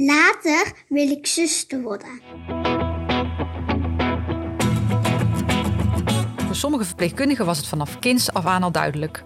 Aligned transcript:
Later 0.00 0.72
wil 0.88 1.10
ik 1.10 1.26
zuster 1.26 1.82
worden. 1.82 2.20
Voor 6.46 6.54
sommige 6.54 6.84
verpleegkundigen 6.84 7.46
was 7.46 7.56
het 7.56 7.66
vanaf 7.66 7.98
kinds 7.98 8.32
af 8.32 8.46
aan 8.46 8.62
al 8.62 8.72
duidelijk. 8.72 9.24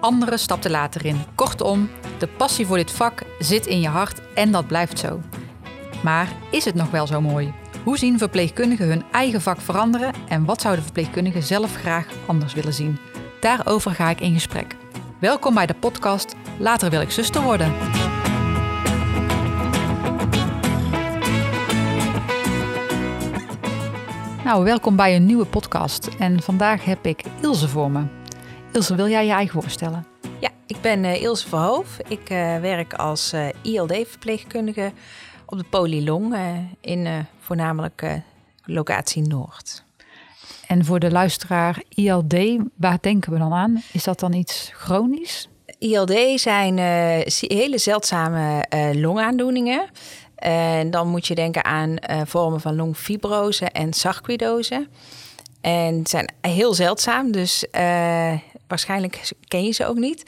Anderen 0.00 0.38
stapten 0.38 0.70
later 0.70 1.04
in. 1.04 1.16
Kortom, 1.34 1.90
de 2.18 2.28
passie 2.28 2.66
voor 2.66 2.76
dit 2.76 2.90
vak 2.90 3.22
zit 3.38 3.66
in 3.66 3.80
je 3.80 3.88
hart 3.88 4.20
en 4.34 4.52
dat 4.52 4.66
blijft 4.66 4.98
zo. 4.98 5.20
Maar 6.02 6.28
is 6.50 6.64
het 6.64 6.74
nog 6.74 6.90
wel 6.90 7.06
zo 7.06 7.20
mooi? 7.20 7.52
Hoe 7.84 7.98
zien 7.98 8.18
verpleegkundigen 8.18 8.86
hun 8.86 9.04
eigen 9.12 9.40
vak 9.40 9.60
veranderen 9.60 10.14
en 10.28 10.44
wat 10.44 10.60
zouden 10.60 10.84
verpleegkundigen 10.84 11.42
zelf 11.42 11.74
graag 11.74 12.06
anders 12.26 12.54
willen 12.54 12.74
zien? 12.74 12.98
Daarover 13.40 13.90
ga 13.90 14.10
ik 14.10 14.20
in 14.20 14.34
gesprek. 14.34 14.76
Welkom 15.20 15.54
bij 15.54 15.66
de 15.66 15.74
podcast 15.74 16.34
Later 16.58 16.90
wil 16.90 17.00
ik 17.00 17.10
zuster 17.10 17.42
worden. 17.42 17.74
Nou, 24.44 24.64
welkom 24.64 24.96
bij 24.96 25.16
een 25.16 25.26
nieuwe 25.26 25.44
podcast. 25.44 26.08
En 26.18 26.42
vandaag 26.42 26.84
heb 26.84 27.06
ik 27.06 27.22
Ilse 27.40 27.68
voor 27.68 27.90
me. 27.90 28.04
Ilse, 28.72 28.94
wil 28.94 29.08
jij 29.08 29.26
je 29.26 29.32
eigen 29.32 29.62
voorstellen? 29.62 30.06
Ja, 30.40 30.50
ik 30.66 30.80
ben 30.80 31.04
uh, 31.04 31.22
Ilse 31.22 31.48
Verhoof. 31.48 31.98
Ik 32.08 32.30
uh, 32.30 32.58
werk 32.60 32.94
als 32.94 33.32
uh, 33.34 33.48
ILD-verpleegkundige 33.62 34.92
op 35.46 35.58
de 35.58 35.64
Polylong 35.70 36.36
in 36.80 37.26
voornamelijk 37.38 38.22
locatie 38.64 39.22
Noord. 39.22 39.84
En 40.66 40.84
voor 40.84 40.98
de 40.98 41.10
luisteraar, 41.10 41.82
ILD, 41.88 42.34
waar 42.76 42.98
denken 43.00 43.32
we 43.32 43.38
dan 43.38 43.52
aan? 43.52 43.82
Is 43.92 44.04
dat 44.04 44.20
dan 44.20 44.32
iets 44.32 44.70
chronisch? 44.72 45.48
ILD 45.78 46.40
zijn 46.40 46.78
hele 47.38 47.78
zeldzame 47.78 48.64
longaandoeningen. 48.92 49.90
En 50.44 50.90
dan 50.90 51.08
moet 51.08 51.26
je 51.26 51.34
denken 51.34 51.64
aan 51.64 51.90
uh, 51.90 52.20
vormen 52.24 52.60
van 52.60 52.76
longfibrose 52.76 53.64
en 53.64 53.92
sarcoidose. 53.92 54.88
En 55.60 56.06
zijn 56.06 56.32
heel 56.40 56.74
zeldzaam, 56.74 57.32
dus 57.32 57.66
uh, 57.72 58.32
waarschijnlijk 58.66 59.32
ken 59.48 59.64
je 59.64 59.72
ze 59.72 59.86
ook 59.86 59.96
niet. 59.96 60.22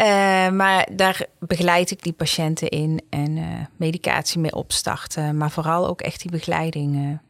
Uh, 0.00 0.04
maar 0.50 0.88
daar 0.92 1.26
begeleid 1.38 1.90
ik 1.90 2.02
die 2.02 2.12
patiënten 2.12 2.68
in 2.68 3.00
en 3.10 3.38
medicatie 3.76 4.40
mee 4.40 4.54
opstarten. 4.54 5.36
Maar 5.36 5.50
vooral 5.50 5.86
ook 5.88 6.00
echt 6.00 6.22
die 6.22 6.30
begeleiding. 6.30 7.20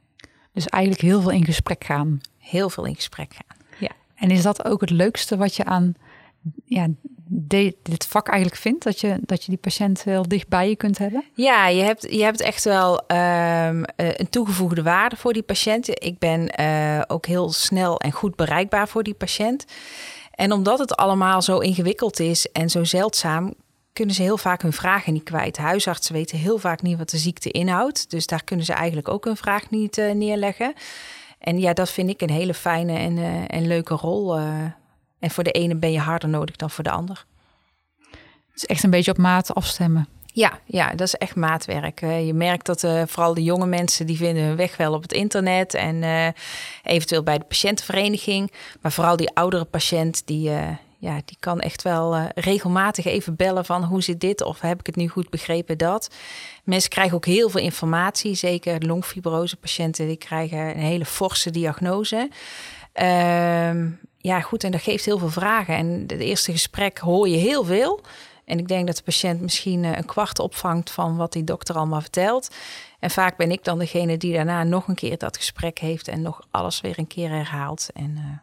Dus 0.53 0.67
eigenlijk 0.67 1.03
heel 1.03 1.21
veel 1.21 1.31
in 1.31 1.45
gesprek 1.45 1.85
gaan. 1.85 2.21
Heel 2.39 2.71
veel 2.71 2.85
in 2.85 2.95
gesprek 2.95 3.35
gaan, 3.35 3.67
ja. 3.79 3.91
En 4.15 4.31
is 4.31 4.43
dat 4.43 4.65
ook 4.65 4.81
het 4.81 4.91
leukste 4.91 5.37
wat 5.37 5.57
je 5.57 5.65
aan 5.65 5.95
ja, 6.65 6.89
dit 7.27 8.07
vak 8.09 8.29
eigenlijk 8.29 8.61
vindt? 8.61 8.85
Dat 8.85 9.01
je, 9.01 9.19
dat 9.21 9.45
je 9.45 9.49
die 9.49 9.61
patiënt 9.61 10.03
heel 10.03 10.29
dicht 10.29 10.49
bij 10.49 10.69
je 10.69 10.77
kunt 10.77 10.99
hebben? 10.99 11.25
Ja, 11.35 11.69
je 11.69 11.83
hebt, 11.83 12.07
je 12.11 12.23
hebt 12.23 12.41
echt 12.41 12.65
wel 12.65 12.93
um, 12.95 13.85
een 13.97 14.29
toegevoegde 14.31 14.83
waarde 14.83 15.17
voor 15.17 15.33
die 15.33 15.43
patiënt. 15.43 16.05
Ik 16.05 16.19
ben 16.19 16.61
uh, 16.61 17.03
ook 17.07 17.27
heel 17.27 17.53
snel 17.53 18.01
en 18.01 18.13
goed 18.13 18.37
bereikbaar 18.37 18.89
voor 18.89 19.03
die 19.03 19.15
patiënt. 19.15 19.65
En 20.31 20.53
omdat 20.53 20.79
het 20.79 20.97
allemaal 20.97 21.43
zo 21.43 21.59
ingewikkeld 21.59 22.21
is 22.21 22.53
en 22.53 22.71
zo 22.71 22.85
zeldzaam, 22.85 23.55
kunnen 23.93 24.15
ze 24.15 24.23
heel 24.23 24.39
vaak 24.39 24.63
hun 24.63 24.73
vragen 24.73 25.13
niet 25.13 25.23
kwijt. 25.23 25.57
Huisartsen 25.57 26.15
weten 26.15 26.39
heel 26.39 26.59
vaak 26.59 26.83
niet 26.83 26.99
wat 26.99 27.11
de 27.11 27.19
ziekte 27.19 27.51
inhoudt. 27.51 28.11
Dus 28.11 28.27
daar 28.27 28.45
kunnen 28.45 28.67
ze 28.67 28.73
eigenlijk 28.73 29.09
ook 29.09 29.25
hun 29.25 29.37
vraag 29.37 29.71
niet 29.71 29.99
uh, 29.99 30.13
neerleggen. 30.13 30.75
En 31.39 31.59
ja, 31.59 31.73
dat 31.73 31.91
vind 31.91 32.11
ik 32.11 32.21
een 32.21 32.31
hele 32.31 32.55
fijne 32.55 32.99
en, 32.99 33.19
en 33.49 33.67
leuke 33.67 33.95
rol. 33.95 34.39
En 35.25 35.31
voor 35.31 35.45
de 35.45 35.51
ene 35.51 35.75
ben 35.75 35.93
je 35.93 35.99
harder 35.99 36.29
nodig 36.29 36.57
dan 36.57 36.71
voor 36.71 36.85
de 36.85 36.91
ander. 36.91 37.25
Dus 38.53 38.67
echt 38.67 38.83
een 38.83 38.91
beetje 38.91 39.11
op 39.11 39.19
maat 39.19 39.55
afstemmen. 39.55 40.09
Ja, 40.27 40.59
ja, 40.65 40.91
dat 40.91 41.07
is 41.07 41.15
echt 41.15 41.37
maatwerk. 41.37 42.01
je 42.01 42.35
merkt 42.35 42.67
dat 42.67 42.83
uh, 42.83 43.03
vooral 43.07 43.35
de 43.35 43.43
jonge 43.43 43.67
mensen 43.67 44.07
die 44.07 44.17
vinden 44.17 44.43
hun 44.43 44.57
weg 44.57 44.77
wel 44.77 44.93
op 44.93 45.03
het 45.03 45.13
internet 45.13 45.75
en 45.75 46.03
uh, 46.03 46.27
eventueel 46.83 47.23
bij 47.23 47.39
de 47.39 47.45
patiëntenvereniging. 47.45 48.53
Maar 48.81 48.93
vooral 48.93 49.17
die 49.17 49.35
oudere 49.35 49.65
patiënt 49.65 50.27
die, 50.27 50.51
uh, 50.51 50.69
ja, 50.99 51.21
die 51.25 51.37
kan 51.41 51.61
echt 51.61 51.83
wel 51.83 52.17
regelmatig 52.35 53.05
even 53.05 53.37
bellen 53.37 53.65
van 53.65 53.85
hoe 53.85 54.03
zit 54.03 54.21
dit 54.21 54.43
of 54.43 54.61
heb 54.61 54.81
ik 54.81 54.87
het 54.87 54.97
nu 54.97 55.09
goed 55.09 55.31
begrepen 55.31 55.79
dat. 55.79 56.15
Mensen 56.65 56.91
krijgen 56.91 57.17
ook 57.17 57.27
heel 57.27 57.51
veel 57.51 57.61
informatie, 57.61 58.35
zeker 58.35 58.87
longfibrose 58.87 59.57
patiënten 59.57 60.07
die 60.07 60.17
krijgen 60.17 60.59
een 60.59 60.77
hele 60.77 61.05
forse 61.05 61.51
diagnose. 61.51 62.31
Ehm, 62.93 63.87
ja, 64.25 64.41
goed, 64.41 64.65
en 64.65 64.71
dat 64.71 64.83
geeft 64.83 65.05
heel 65.05 65.19
veel 65.19 65.31
vragen. 65.31 65.75
En 65.77 66.05
het 66.07 66.21
eerste 66.21 66.53
gesprek 66.53 66.99
hoor 66.99 67.29
je 67.29 67.37
heel 67.37 67.65
veel. 67.65 68.01
En 68.45 68.59
ik 68.59 68.69
denk 68.69 68.87
dat 68.87 68.97
de 68.97 69.03
patiënt 69.03 69.41
misschien 69.41 69.85
een 69.85 70.05
kwart 70.05 70.39
opvangt 70.39 70.91
van 70.91 71.17
wat 71.17 71.33
die 71.33 71.45
dokter 71.45 71.77
allemaal 71.77 72.01
vertelt. 72.01 72.55
En 72.99 73.11
vaak 73.11 73.37
ben 73.37 73.51
ik 73.51 73.65
dan 73.65 73.79
degene 73.79 74.17
die 74.17 74.33
daarna 74.33 74.63
nog 74.63 74.89
een 74.89 74.95
keer 74.95 75.19
dat 75.19 75.37
gesprek 75.37 75.79
heeft 75.79 76.09
en 76.09 76.23
nog 76.23 76.47
alles 76.51 76.81
weer 76.81 76.99
een 76.99 77.07
keer 77.07 77.29
herhaalt. 77.29 77.91
En 77.95 78.11
uh, 78.11 78.39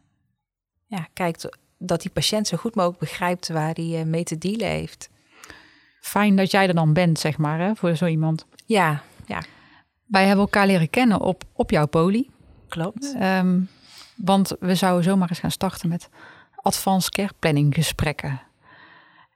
ja, 0.85 1.07
kijkt 1.13 1.49
dat 1.77 2.01
die 2.01 2.11
patiënt 2.11 2.47
zo 2.47 2.57
goed 2.57 2.75
mogelijk 2.75 2.99
begrijpt 2.99 3.47
waar 3.47 3.73
hij 3.73 3.99
uh, 3.99 4.03
mee 4.03 4.23
te 4.23 4.37
dealen 4.37 4.67
heeft. 4.67 5.09
Fijn 6.01 6.35
dat 6.35 6.51
jij 6.51 6.67
er 6.67 6.75
dan 6.75 6.93
bent, 6.93 7.19
zeg 7.19 7.37
maar, 7.37 7.59
hè, 7.59 7.75
voor 7.75 7.95
zo 7.95 8.05
iemand. 8.05 8.45
Ja, 8.65 9.01
ja. 9.25 9.43
Wij 10.05 10.25
hebben 10.25 10.45
elkaar 10.45 10.67
leren 10.67 10.89
kennen 10.89 11.19
op, 11.19 11.43
op 11.53 11.69
jouw 11.69 11.87
poli. 11.87 12.29
Klopt. 12.67 13.15
Um, 13.21 13.69
want 14.23 14.55
we 14.59 14.75
zouden 14.75 15.03
zomaar 15.03 15.29
eens 15.29 15.39
gaan 15.39 15.51
starten 15.51 15.89
met 15.89 16.09
advanced 16.55 17.11
care 17.11 17.33
planning 17.39 17.73
gesprekken. 17.73 18.41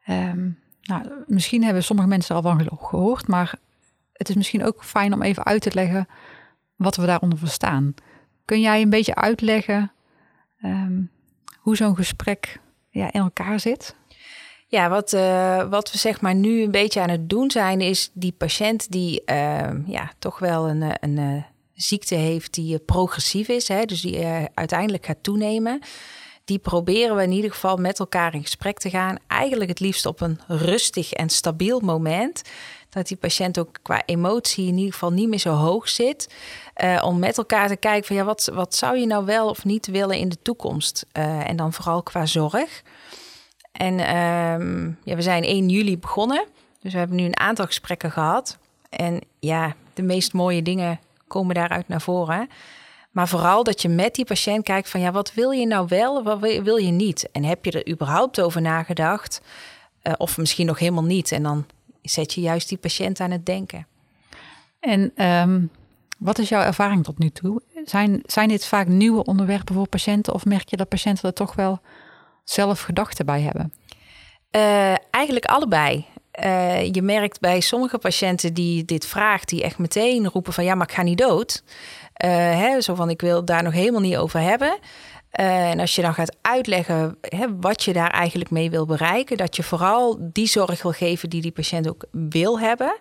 Um, 0.07 0.59
nou, 0.81 1.03
misschien 1.27 1.63
hebben 1.63 1.83
sommige 1.83 2.07
mensen 2.07 2.35
er 2.35 2.43
al 2.43 2.57
van 2.57 2.77
gehoord, 2.79 3.27
maar 3.27 3.55
het 4.13 4.29
is 4.29 4.35
misschien 4.35 4.65
ook 4.65 4.83
fijn 4.83 5.13
om 5.13 5.21
even 5.21 5.45
uit 5.45 5.61
te 5.61 5.73
leggen 5.73 6.07
wat 6.75 6.95
we 6.95 7.05
daaronder 7.05 7.39
verstaan. 7.39 7.93
Kun 8.45 8.61
jij 8.61 8.81
een 8.81 8.89
beetje 8.89 9.15
uitleggen 9.15 9.91
um, 10.63 11.11
hoe 11.59 11.75
zo'n 11.75 11.95
gesprek 11.95 12.59
ja, 12.89 13.13
in 13.13 13.21
elkaar 13.21 13.59
zit? 13.59 13.95
Ja, 14.67 14.89
wat, 14.89 15.13
uh, 15.13 15.69
wat 15.69 15.91
we 15.91 15.97
zeg 15.97 16.21
maar 16.21 16.35
nu 16.35 16.61
een 16.61 16.71
beetje 16.71 17.01
aan 17.01 17.09
het 17.09 17.29
doen 17.29 17.51
zijn, 17.51 17.81
is 17.81 18.11
die 18.13 18.31
patiënt 18.31 18.91
die 18.91 19.21
uh, 19.25 19.69
ja, 19.85 20.11
toch 20.19 20.39
wel 20.39 20.69
een, 20.69 20.81
een, 20.81 21.17
een 21.17 21.45
ziekte 21.75 22.15
heeft 22.15 22.53
die 22.53 22.79
progressief 22.79 23.47
is, 23.47 23.67
hè, 23.67 23.85
dus 23.85 24.01
die 24.01 24.19
uh, 24.19 24.43
uiteindelijk 24.53 25.05
gaat 25.05 25.23
toenemen. 25.23 25.79
Die 26.45 26.59
proberen 26.59 27.15
we 27.15 27.23
in 27.23 27.31
ieder 27.31 27.51
geval 27.51 27.77
met 27.77 27.99
elkaar 27.99 28.33
in 28.33 28.41
gesprek 28.41 28.79
te 28.79 28.89
gaan. 28.89 29.17
Eigenlijk 29.27 29.69
het 29.69 29.79
liefst 29.79 30.05
op 30.05 30.21
een 30.21 30.39
rustig 30.47 31.13
en 31.13 31.29
stabiel 31.29 31.79
moment. 31.79 32.41
Dat 32.89 33.07
die 33.07 33.17
patiënt 33.17 33.59
ook 33.59 33.77
qua 33.81 34.03
emotie 34.05 34.67
in 34.67 34.77
ieder 34.77 34.93
geval 34.93 35.11
niet 35.11 35.27
meer 35.29 35.39
zo 35.39 35.51
hoog 35.51 35.89
zit. 35.89 36.33
Uh, 36.83 37.01
om 37.05 37.19
met 37.19 37.37
elkaar 37.37 37.67
te 37.67 37.75
kijken 37.75 38.07
van 38.07 38.15
ja, 38.15 38.23
wat, 38.23 38.49
wat 38.53 38.75
zou 38.75 38.97
je 38.97 39.05
nou 39.05 39.25
wel 39.25 39.49
of 39.49 39.65
niet 39.65 39.87
willen 39.87 40.17
in 40.17 40.29
de 40.29 40.41
toekomst? 40.41 41.05
En 41.11 41.55
dan 41.55 41.73
vooral 41.73 42.03
qua 42.03 42.25
zorg. 42.25 42.83
En 43.71 43.93
uh, 43.93 44.93
ja, 45.03 45.15
we 45.15 45.21
zijn 45.21 45.43
1 45.43 45.69
juli 45.69 45.97
begonnen. 45.97 46.45
Dus 46.79 46.93
we 46.93 46.99
hebben 46.99 47.17
nu 47.17 47.25
een 47.25 47.39
aantal 47.39 47.65
gesprekken 47.65 48.11
gehad. 48.11 48.57
En 48.89 49.21
ja, 49.39 49.75
de 49.93 50.03
meest 50.03 50.33
mooie 50.33 50.61
dingen 50.61 50.99
komen 51.27 51.55
daaruit 51.55 51.87
naar 51.87 52.01
voren. 52.01 52.49
Maar 53.11 53.27
vooral 53.27 53.63
dat 53.63 53.81
je 53.81 53.89
met 53.89 54.15
die 54.15 54.25
patiënt 54.25 54.63
kijkt 54.63 54.89
van 54.89 54.99
ja, 54.99 55.11
wat 55.11 55.33
wil 55.33 55.51
je 55.51 55.67
nou 55.67 55.85
wel, 55.89 56.23
wat 56.23 56.39
wil 56.39 56.75
je 56.75 56.91
niet? 56.91 57.29
En 57.31 57.43
heb 57.43 57.65
je 57.65 57.71
er 57.71 57.91
überhaupt 57.91 58.41
over 58.41 58.61
nagedacht? 58.61 59.41
Uh, 60.03 60.13
of 60.17 60.37
misschien 60.37 60.65
nog 60.65 60.79
helemaal 60.79 61.03
niet. 61.03 61.31
En 61.31 61.43
dan 61.43 61.65
zet 62.01 62.33
je 62.33 62.41
juist 62.41 62.69
die 62.69 62.77
patiënt 62.77 63.19
aan 63.19 63.31
het 63.31 63.45
denken. 63.45 63.87
En 64.79 65.25
um, 65.25 65.69
wat 66.17 66.39
is 66.39 66.49
jouw 66.49 66.61
ervaring 66.61 67.03
tot 67.03 67.19
nu 67.19 67.29
toe? 67.29 67.61
Zijn, 67.85 68.21
zijn 68.25 68.47
dit 68.47 68.65
vaak 68.65 68.87
nieuwe 68.87 69.23
onderwerpen 69.23 69.75
voor 69.75 69.87
patiënten? 69.87 70.33
Of 70.33 70.45
merk 70.45 70.69
je 70.69 70.77
dat 70.77 70.89
patiënten 70.89 71.29
er 71.29 71.33
toch 71.33 71.55
wel 71.55 71.79
zelf 72.43 72.81
gedachten 72.81 73.25
bij 73.25 73.41
hebben? 73.41 73.73
Uh, 74.55 74.95
eigenlijk 75.11 75.45
allebei. 75.45 76.05
Uh, 76.43 76.85
je 76.91 77.01
merkt 77.01 77.39
bij 77.39 77.59
sommige 77.59 77.97
patiënten 77.97 78.53
die 78.53 78.85
dit 78.85 79.05
vraagt, 79.05 79.49
die 79.49 79.63
echt 79.63 79.77
meteen 79.77 80.27
roepen 80.27 80.53
van 80.53 80.63
ja, 80.63 80.75
maar 80.75 80.87
ik 80.87 80.95
ga 80.95 81.01
niet 81.01 81.17
dood. 81.17 81.63
Uh, 82.25 82.29
hè, 82.31 82.81
zo 82.81 82.95
van 82.95 83.09
ik 83.09 83.21
wil 83.21 83.45
daar 83.45 83.63
nog 83.63 83.73
helemaal 83.73 84.01
niet 84.01 84.17
over 84.17 84.39
hebben. 84.39 84.77
Uh, 85.39 85.69
en 85.69 85.79
als 85.79 85.95
je 85.95 86.01
dan 86.01 86.13
gaat 86.13 86.35
uitleggen 86.41 87.17
hè, 87.21 87.45
wat 87.59 87.83
je 87.83 87.93
daar 87.93 88.09
eigenlijk 88.09 88.49
mee 88.49 88.69
wil 88.69 88.85
bereiken, 88.85 89.37
dat 89.37 89.55
je 89.55 89.63
vooral 89.63 90.17
die 90.19 90.47
zorg 90.47 90.81
wil 90.81 90.91
geven 90.91 91.29
die 91.29 91.41
die 91.41 91.51
patiënt 91.51 91.89
ook 91.89 92.05
wil 92.11 92.59
hebben, 92.59 92.97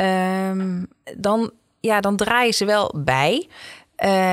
um, 0.00 0.86
dan, 1.16 1.50
ja, 1.80 2.00
dan 2.00 2.16
draaien 2.16 2.54
ze 2.54 2.64
wel 2.64 2.94
bij. 3.04 3.48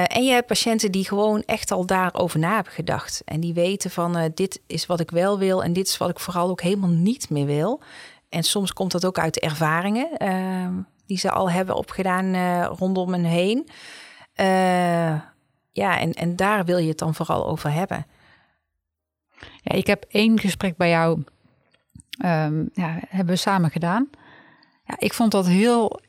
En 0.08 0.24
je 0.24 0.32
hebt 0.32 0.48
patiënten 0.48 0.92
die 0.92 1.08
gewoon 1.08 1.44
echt 1.46 1.72
al 1.72 1.86
daarover 1.86 2.40
na 2.40 2.56
hebben 2.56 2.74
gedacht. 2.74 3.22
En 3.26 3.40
die 3.40 3.54
weten 3.54 3.92
van 3.92 4.32
dit 4.34 4.62
is 4.68 4.86
wat 4.86 5.00
ik 5.00 5.12
wel 5.12 5.40
wil 5.40 5.64
en 5.64 5.74
dit 5.74 5.88
is 5.88 5.98
wat 5.98 6.10
ik 6.10 6.20
vooral 6.20 6.50
ook 6.50 6.62
helemaal 6.62 6.90
niet 6.90 7.30
meer 7.30 7.46
wil. 7.46 7.82
En 8.36 8.44
soms 8.44 8.74
komt 8.74 8.92
dat 8.92 9.06
ook 9.06 9.20
uit 9.20 9.40
ervaringen 9.40 10.10
uh, 10.18 10.68
die 11.06 11.18
ze 11.18 11.32
al 11.32 11.52
hebben 11.52 11.76
opgedaan 11.76 12.26
uh, 12.26 12.72
rondom 12.78 13.14
hen 13.14 13.24
heen. 13.24 13.68
Uh, 14.40 15.22
ja, 15.72 16.00
en, 16.00 16.14
en 16.14 16.36
daar 16.36 16.66
wil 16.66 16.78
je 16.78 16.88
het 16.88 16.98
dan 16.98 17.16
vooral 17.16 17.48
over 17.48 17.72
hebben. 17.72 18.06
Ja, 19.62 19.76
ik 19.76 19.88
heb 19.88 20.06
één 20.10 20.40
gesprek 20.40 20.78
bij 20.78 20.90
jou, 20.90 21.24
um, 22.26 22.70
ja, 22.74 23.00
hebben 23.08 23.34
we 23.34 23.40
samen 23.40 23.72
gedaan. 23.72 24.10
Ja, 24.86 24.96
ik 24.98 25.14
vond 25.14 25.32
dat 25.32 25.48
heel 25.48 26.00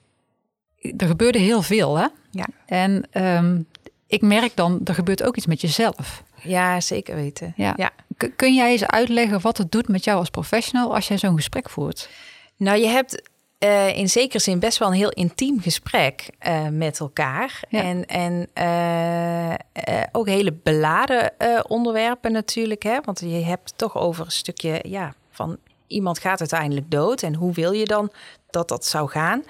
er 0.97 1.07
gebeurde 1.07 1.39
heel 1.39 1.63
veel, 1.63 1.97
hè? 1.97 2.07
Ja. 2.31 2.47
En 2.67 3.09
ehm, 3.11 3.61
ik 4.07 4.23
merk 4.23 4.57
dan, 4.57 4.81
er 4.85 4.95
gebeurt 4.95 5.23
ook 5.23 5.37
iets 5.37 5.47
met 5.47 5.61
jezelf. 5.61 6.23
Ja, 6.43 6.81
zeker 6.81 7.15
weten. 7.15 7.53
Ja. 7.57 7.73
ja. 7.77 7.91
Kun 8.37 8.55
jij 8.55 8.71
eens 8.71 8.87
uitleggen 8.87 9.41
wat 9.41 9.59
het 9.59 9.73
doet 9.73 9.89
met 9.89 10.05
jou 10.05 10.19
als 10.19 10.31
professional 10.31 10.95
als 10.95 11.09
jij 11.09 11.19
zo'n 11.19 11.37
gesprek 11.37 11.71
voert? 11.71 12.09
Nou, 12.57 12.79
je 12.79 12.87
hebt 12.87 13.23
uh, 13.59 13.97
in 13.97 14.09
zekere 14.09 14.39
zin 14.39 14.59
best 14.59 14.79
wel 14.79 14.89
een 14.89 14.95
heel 14.95 15.11
intiem 15.11 15.61
gesprek 15.61 16.31
uh, 16.47 16.69
met 16.69 17.01
elkaar. 17.01 17.61
Ja. 17.69 17.83
En, 17.83 18.07
en 18.07 18.49
uh, 18.55 20.03
ook 20.13 20.27
hele 20.27 20.53
beladen 20.53 21.33
onderwerpen 21.69 22.33
natuurlijk. 22.33 22.83
Hè? 22.83 22.99
Want 23.05 23.21
je 23.21 23.45
hebt 23.45 23.73
toch 23.77 23.97
over 23.97 24.25
een 24.25 24.31
stukje 24.31 24.81
ja, 24.83 25.15
van 25.31 25.57
iemand 25.87 26.19
gaat 26.19 26.41
uiteindelijk 26.41 26.91
dood. 26.91 27.23
En 27.23 27.35
hoe 27.35 27.53
wil 27.53 27.73
je 27.73 27.85
dan 27.85 28.11
dat 28.51 28.69
dat 28.69 28.85
zou 28.85 29.09
gaan? 29.09 29.45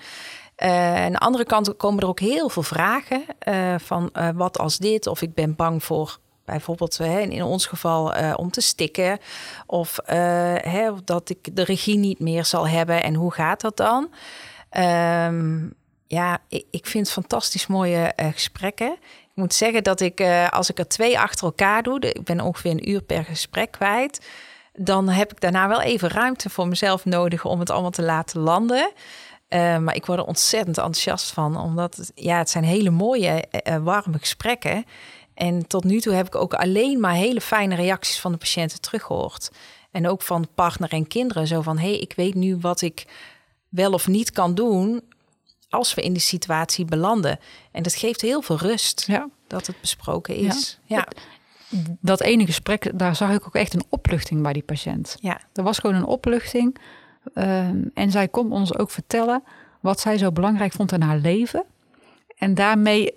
aan 0.56 1.12
de 1.12 1.18
andere 1.18 1.44
kant 1.44 1.76
komen 1.76 2.02
er 2.02 2.08
ook 2.08 2.20
heel 2.20 2.48
veel 2.48 2.62
vragen 2.62 3.24
van 3.76 4.10
wat 4.34 4.58
als 4.58 4.78
dit? 4.78 5.06
Of 5.06 5.22
ik 5.22 5.34
ben 5.34 5.56
bang 5.56 5.84
voor 5.84 6.18
bijvoorbeeld 6.46 7.00
in 7.00 7.42
ons 7.42 7.66
geval 7.66 8.16
uh, 8.16 8.34
om 8.36 8.50
te 8.50 8.60
stikken. 8.60 9.18
Of 9.66 9.98
uh, 10.02 10.06
hè, 10.54 10.90
dat 11.04 11.28
ik 11.28 11.56
de 11.56 11.64
regie 11.64 11.98
niet 11.98 12.20
meer 12.20 12.44
zal 12.44 12.68
hebben. 12.68 13.02
En 13.02 13.14
hoe 13.14 13.32
gaat 13.32 13.60
dat 13.60 13.76
dan? 13.76 14.10
Um, 14.78 15.74
ja, 16.06 16.38
ik, 16.70 16.86
vind 16.86 17.10
fantastisch 17.10 17.66
mooie 17.66 18.12
gesprekken. 18.16 18.92
Ik 18.92 19.42
moet 19.42 19.54
zeggen 19.54 19.82
dat 19.82 20.00
ik, 20.00 20.20
als 20.50 20.70
ik 20.70 20.78
er 20.78 20.88
twee 20.88 21.18
achter 21.18 21.44
elkaar 21.44 21.82
doe, 21.82 21.98
ik 21.98 22.24
ben 22.24 22.40
ongeveer 22.40 22.70
een 22.70 22.90
uur 22.90 23.02
per 23.02 23.24
gesprek 23.24 23.70
kwijt. 23.70 24.26
Dan 24.72 25.08
heb 25.08 25.32
ik 25.32 25.40
daarna 25.40 25.68
wel 25.68 25.80
even 25.80 26.08
ruimte 26.08 26.50
voor 26.50 26.68
mezelf 26.68 27.04
nodig 27.04 27.44
om 27.44 27.60
het 27.60 27.70
allemaal 27.70 27.90
te 27.90 28.02
laten 28.02 28.40
landen. 28.40 28.92
maar 29.50 29.94
ik 29.94 30.06
word 30.06 30.18
er 30.18 30.24
ontzettend 30.24 30.76
enthousiast 30.76 31.30
van, 31.30 31.60
omdat 31.60 31.96
het, 31.96 32.12
ja, 32.14 32.38
het 32.38 32.50
zijn 32.50 32.64
hele 32.64 32.90
mooie, 32.90 33.44
warme 33.82 34.18
gesprekken. 34.18 34.84
En 35.36 35.66
tot 35.66 35.84
nu 35.84 36.00
toe 36.00 36.12
heb 36.12 36.26
ik 36.26 36.34
ook 36.34 36.54
alleen 36.54 37.00
maar 37.00 37.14
hele 37.14 37.40
fijne 37.40 37.74
reacties 37.74 38.20
van 38.20 38.32
de 38.32 38.38
patiënten 38.38 38.80
teruggehoord. 38.80 39.50
En 39.90 40.08
ook 40.08 40.22
van 40.22 40.48
partner 40.54 40.92
en 40.92 41.06
kinderen. 41.06 41.46
Zo 41.46 41.60
van, 41.62 41.78
hé, 41.78 41.88
hey, 41.88 41.98
ik 41.98 42.12
weet 42.16 42.34
nu 42.34 42.56
wat 42.56 42.80
ik 42.80 43.06
wel 43.68 43.92
of 43.92 44.08
niet 44.08 44.30
kan 44.30 44.54
doen 44.54 45.02
als 45.68 45.94
we 45.94 46.02
in 46.02 46.12
die 46.12 46.22
situatie 46.22 46.84
belanden. 46.84 47.38
En 47.72 47.82
dat 47.82 47.94
geeft 47.94 48.20
heel 48.20 48.42
veel 48.42 48.56
rust 48.56 49.04
ja. 49.06 49.28
dat 49.46 49.66
het 49.66 49.80
besproken 49.80 50.36
is. 50.36 50.78
Ja. 50.84 50.96
ja. 50.96 51.08
Dat 52.00 52.20
ene 52.20 52.46
gesprek, 52.46 52.98
daar 52.98 53.16
zag 53.16 53.32
ik 53.32 53.46
ook 53.46 53.54
echt 53.54 53.74
een 53.74 53.84
opluchting 53.88 54.42
bij 54.42 54.52
die 54.52 54.62
patiënt. 54.62 55.16
Ja. 55.20 55.40
Er 55.52 55.62
was 55.62 55.78
gewoon 55.78 55.96
een 55.96 56.04
opluchting. 56.04 56.76
Um, 57.34 57.90
en 57.94 58.10
zij 58.10 58.28
kon 58.28 58.52
ons 58.52 58.78
ook 58.78 58.90
vertellen 58.90 59.42
wat 59.80 60.00
zij 60.00 60.18
zo 60.18 60.32
belangrijk 60.32 60.72
vond 60.72 60.92
in 60.92 61.02
haar 61.02 61.18
leven. 61.18 61.64
En 62.36 62.54
daarmee 62.54 63.14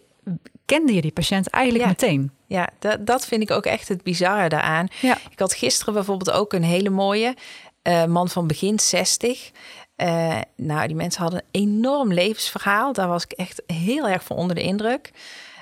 kende 0.69 0.94
je 0.94 1.01
die 1.01 1.12
patiënt 1.12 1.48
eigenlijk 1.48 1.83
ja. 1.83 1.89
meteen. 1.89 2.31
Ja, 2.45 2.69
dat, 2.80 3.06
dat 3.06 3.25
vind 3.25 3.42
ik 3.42 3.51
ook 3.51 3.66
echt 3.66 3.88
het 3.88 4.04
bizarre 4.04 4.50
daaraan. 4.50 4.88
Ja. 5.01 5.18
Ik 5.30 5.39
had 5.39 5.54
gisteren 5.54 5.94
bijvoorbeeld 5.94 6.31
ook 6.31 6.54
een 6.54 6.63
hele 6.63 6.89
mooie 6.89 7.36
uh, 7.83 8.06
man 8.06 8.30
van 8.30 8.48
begin 8.48 8.80
60. 8.80 9.51
Uh, 9.98 10.38
nou, 10.56 10.88
die 10.88 10.95
mensen 10.95 11.21
hadden 11.21 11.42
een 11.51 11.62
enorm 11.62 12.13
levensverhaal. 12.13 12.94
Daar 12.94 13.07
was 13.07 13.24
ik 13.24 13.31
echt 13.31 13.63
heel 13.68 14.07
erg 14.07 14.24
van 14.24 14.38
onder 14.38 14.56
de 14.56 14.62
indruk. 14.62 15.12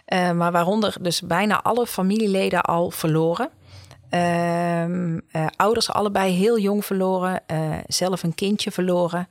Uh, 0.07 0.31
maar 0.31 0.51
waaronder 0.51 0.95
dus 1.01 1.21
bijna 1.21 1.62
alle 1.62 1.88
familieleden 1.88 2.62
al 2.62 2.92
verloren. 2.92 3.50
Uh, 4.12 5.15
ouders 5.56 5.89
allebei 5.89 6.33
heel 6.33 6.60
jong 6.60 6.86
verloren. 6.86 7.42
zelf 7.88 8.24
een 8.24 8.36
kindje 8.36 8.71
verloren. 8.71 9.27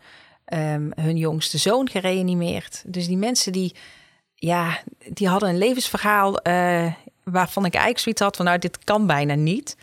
Um, 0.55 0.93
hun 0.97 1.17
jongste 1.17 1.59
zoon 1.59 1.89
gereanimeerd. 1.89 2.83
Dus 2.87 3.07
die 3.07 3.17
mensen 3.17 3.53
die 3.53 3.75
ja, 4.37 4.79
die 5.09 5.29
hadden 5.29 5.49
een 5.49 5.59
levensverhaal 5.59 6.49
uh, 6.49 6.93
waarvan 7.25 7.65
ik 7.65 7.75
eigenlijk 7.75 8.03
zoiets 8.03 8.21
had 8.21 8.37
van 8.37 8.45
nou, 8.45 8.59
dit 8.59 8.85
kan 8.85 9.07
bijna 9.07 9.35
niet. 9.35 9.77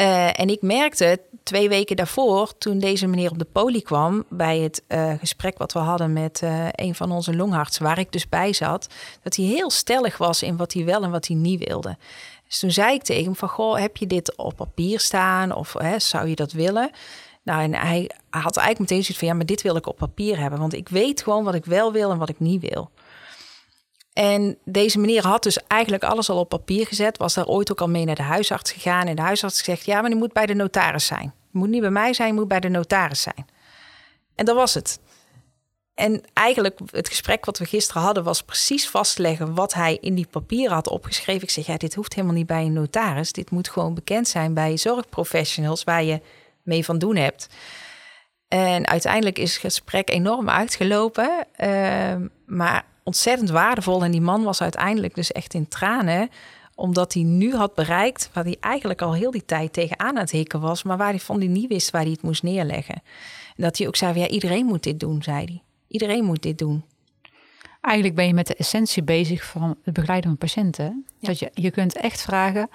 Uh, 0.00 0.40
en 0.40 0.48
ik 0.48 0.62
merkte 0.62 1.20
twee 1.42 1.68
weken 1.68 1.96
daarvoor, 1.96 2.58
toen 2.58 2.78
deze 2.78 3.06
meneer 3.06 3.30
op 3.30 3.38
de 3.38 3.44
poli 3.44 3.82
kwam, 3.82 4.24
bij 4.28 4.58
het 4.58 4.82
uh, 4.88 5.12
gesprek 5.18 5.58
wat 5.58 5.72
we 5.72 5.78
hadden 5.78 6.12
met 6.12 6.42
een 6.72 6.94
van 6.94 7.12
onze 7.12 7.36
longartsen, 7.36 7.82
waar 7.82 7.98
ik 7.98 8.12
dus 8.12 8.28
bij 8.28 8.52
zat, 8.52 8.88
dat 9.22 9.36
hij 9.36 9.44
heel 9.44 9.70
stellig 9.70 10.18
was 10.18 10.42
in 10.42 10.56
wat 10.56 10.72
hij 10.72 10.84
wel 10.84 11.02
en 11.02 11.10
wat 11.10 11.26
hij 11.26 11.36
niet 11.36 11.68
wilde. 11.68 11.96
Dus 12.46 12.58
toen 12.58 12.70
zei 12.70 12.94
ik 12.94 13.02
tegen 13.02 13.24
hem 13.24 13.36
van, 13.36 13.48
goh, 13.48 13.78
heb 13.78 13.96
je 13.96 14.06
dit 14.06 14.36
op 14.36 14.56
papier 14.56 15.00
staan 15.00 15.54
of 15.54 15.72
hè, 15.72 15.98
zou 15.98 16.28
je 16.28 16.34
dat 16.34 16.52
willen? 16.52 16.90
Nou, 17.42 17.62
en 17.62 17.74
hij 17.74 18.10
had 18.30 18.56
eigenlijk 18.56 18.78
meteen 18.78 19.04
zoiets 19.04 19.18
van, 19.18 19.28
ja, 19.28 19.34
maar 19.34 19.46
dit 19.46 19.62
wil 19.62 19.76
ik 19.76 19.86
op 19.86 19.96
papier 19.96 20.38
hebben, 20.38 20.58
want 20.58 20.74
ik 20.74 20.88
weet 20.88 21.22
gewoon 21.22 21.44
wat 21.44 21.54
ik 21.54 21.64
wel 21.64 21.92
wil 21.92 22.10
en 22.10 22.18
wat 22.18 22.28
ik 22.28 22.40
niet 22.40 22.60
wil. 22.70 22.90
En 24.18 24.58
deze 24.64 24.98
meneer 24.98 25.26
had 25.26 25.42
dus 25.42 25.58
eigenlijk 25.66 26.04
alles 26.04 26.30
al 26.30 26.38
op 26.38 26.48
papier 26.48 26.86
gezet. 26.86 27.18
Was 27.18 27.34
daar 27.34 27.46
ooit 27.46 27.70
ook 27.70 27.80
al 27.80 27.88
mee 27.88 28.04
naar 28.04 28.14
de 28.14 28.22
huisarts 28.22 28.72
gegaan. 28.72 29.06
En 29.06 29.16
de 29.16 29.22
huisarts 29.22 29.64
zegt: 29.64 29.84
Ja, 29.84 30.00
maar 30.00 30.10
die 30.10 30.18
moet 30.18 30.32
bij 30.32 30.46
de 30.46 30.54
notaris 30.54 31.06
zijn. 31.06 31.34
Je 31.52 31.58
moet 31.58 31.68
niet 31.68 31.80
bij 31.80 31.90
mij 31.90 32.12
zijn, 32.12 32.34
moet 32.34 32.48
bij 32.48 32.60
de 32.60 32.68
notaris 32.68 33.22
zijn. 33.22 33.46
En 34.34 34.44
dat 34.44 34.56
was 34.56 34.74
het. 34.74 35.00
En 35.94 36.22
eigenlijk 36.32 36.78
het 36.90 37.08
gesprek 37.08 37.44
wat 37.44 37.58
we 37.58 37.64
gisteren 37.64 38.02
hadden 38.02 38.24
was 38.24 38.42
precies 38.42 38.88
vastleggen 38.88 39.54
wat 39.54 39.74
hij 39.74 39.98
in 40.00 40.14
die 40.14 40.28
papieren 40.30 40.74
had 40.74 40.88
opgeschreven. 40.88 41.42
Ik 41.42 41.50
zeg, 41.50 41.66
ja, 41.66 41.76
dit 41.76 41.94
hoeft 41.94 42.14
helemaal 42.14 42.36
niet 42.36 42.46
bij 42.46 42.64
een 42.64 42.72
notaris. 42.72 43.32
Dit 43.32 43.50
moet 43.50 43.68
gewoon 43.68 43.94
bekend 43.94 44.28
zijn 44.28 44.54
bij 44.54 44.76
zorgprofessionals 44.76 45.84
waar 45.84 46.04
je 46.04 46.20
mee 46.62 46.84
van 46.84 46.98
doen 46.98 47.16
hebt. 47.16 47.48
En 48.48 48.86
uiteindelijk 48.86 49.38
is 49.38 49.52
het 49.52 49.60
gesprek 49.60 50.10
enorm 50.10 50.48
uitgelopen. 50.48 51.46
Uh, 51.60 52.14
maar 52.46 52.84
ontzettend 53.08 53.50
waardevol. 53.50 54.04
En 54.04 54.10
die 54.10 54.20
man 54.20 54.42
was 54.42 54.62
uiteindelijk 54.62 55.14
dus 55.14 55.32
echt 55.32 55.54
in 55.54 55.68
tranen 55.68 56.28
omdat 56.74 57.14
hij 57.14 57.22
nu 57.22 57.54
had 57.54 57.74
bereikt 57.74 58.30
waar 58.32 58.44
hij 58.44 58.56
eigenlijk 58.60 59.02
al 59.02 59.14
heel 59.14 59.30
die 59.30 59.44
tijd 59.44 59.72
tegenaan 59.72 60.14
aan 60.14 60.16
het 60.16 60.30
hikken 60.30 60.60
was, 60.60 60.82
maar 60.82 60.96
waar 60.96 61.08
hij 61.08 61.20
van 61.20 61.40
die 61.40 61.48
niet 61.48 61.68
wist 61.68 61.90
waar 61.90 62.02
hij 62.02 62.10
het 62.10 62.22
moest 62.22 62.42
neerleggen. 62.42 62.94
En 63.56 63.62
dat 63.62 63.78
hij 63.78 63.86
ook 63.86 63.96
zei: 63.96 64.18
ja, 64.18 64.28
iedereen 64.28 64.66
moet 64.66 64.82
dit 64.82 65.00
doen, 65.00 65.22
zei 65.22 65.44
hij. 65.44 65.62
Iedereen 65.88 66.24
moet 66.24 66.42
dit 66.42 66.58
doen. 66.58 66.84
Eigenlijk 67.80 68.14
ben 68.16 68.26
je 68.26 68.34
met 68.34 68.46
de 68.46 68.54
essentie 68.54 69.02
bezig 69.02 69.44
van 69.44 69.76
het 69.84 69.94
begeleiden 69.94 70.30
van 70.30 70.38
patiënten. 70.38 71.04
Ja. 71.18 71.28
Dat 71.28 71.38
je, 71.38 71.50
je 71.54 71.70
kunt 71.70 71.96
echt 71.96 72.22
vragen: 72.22 72.68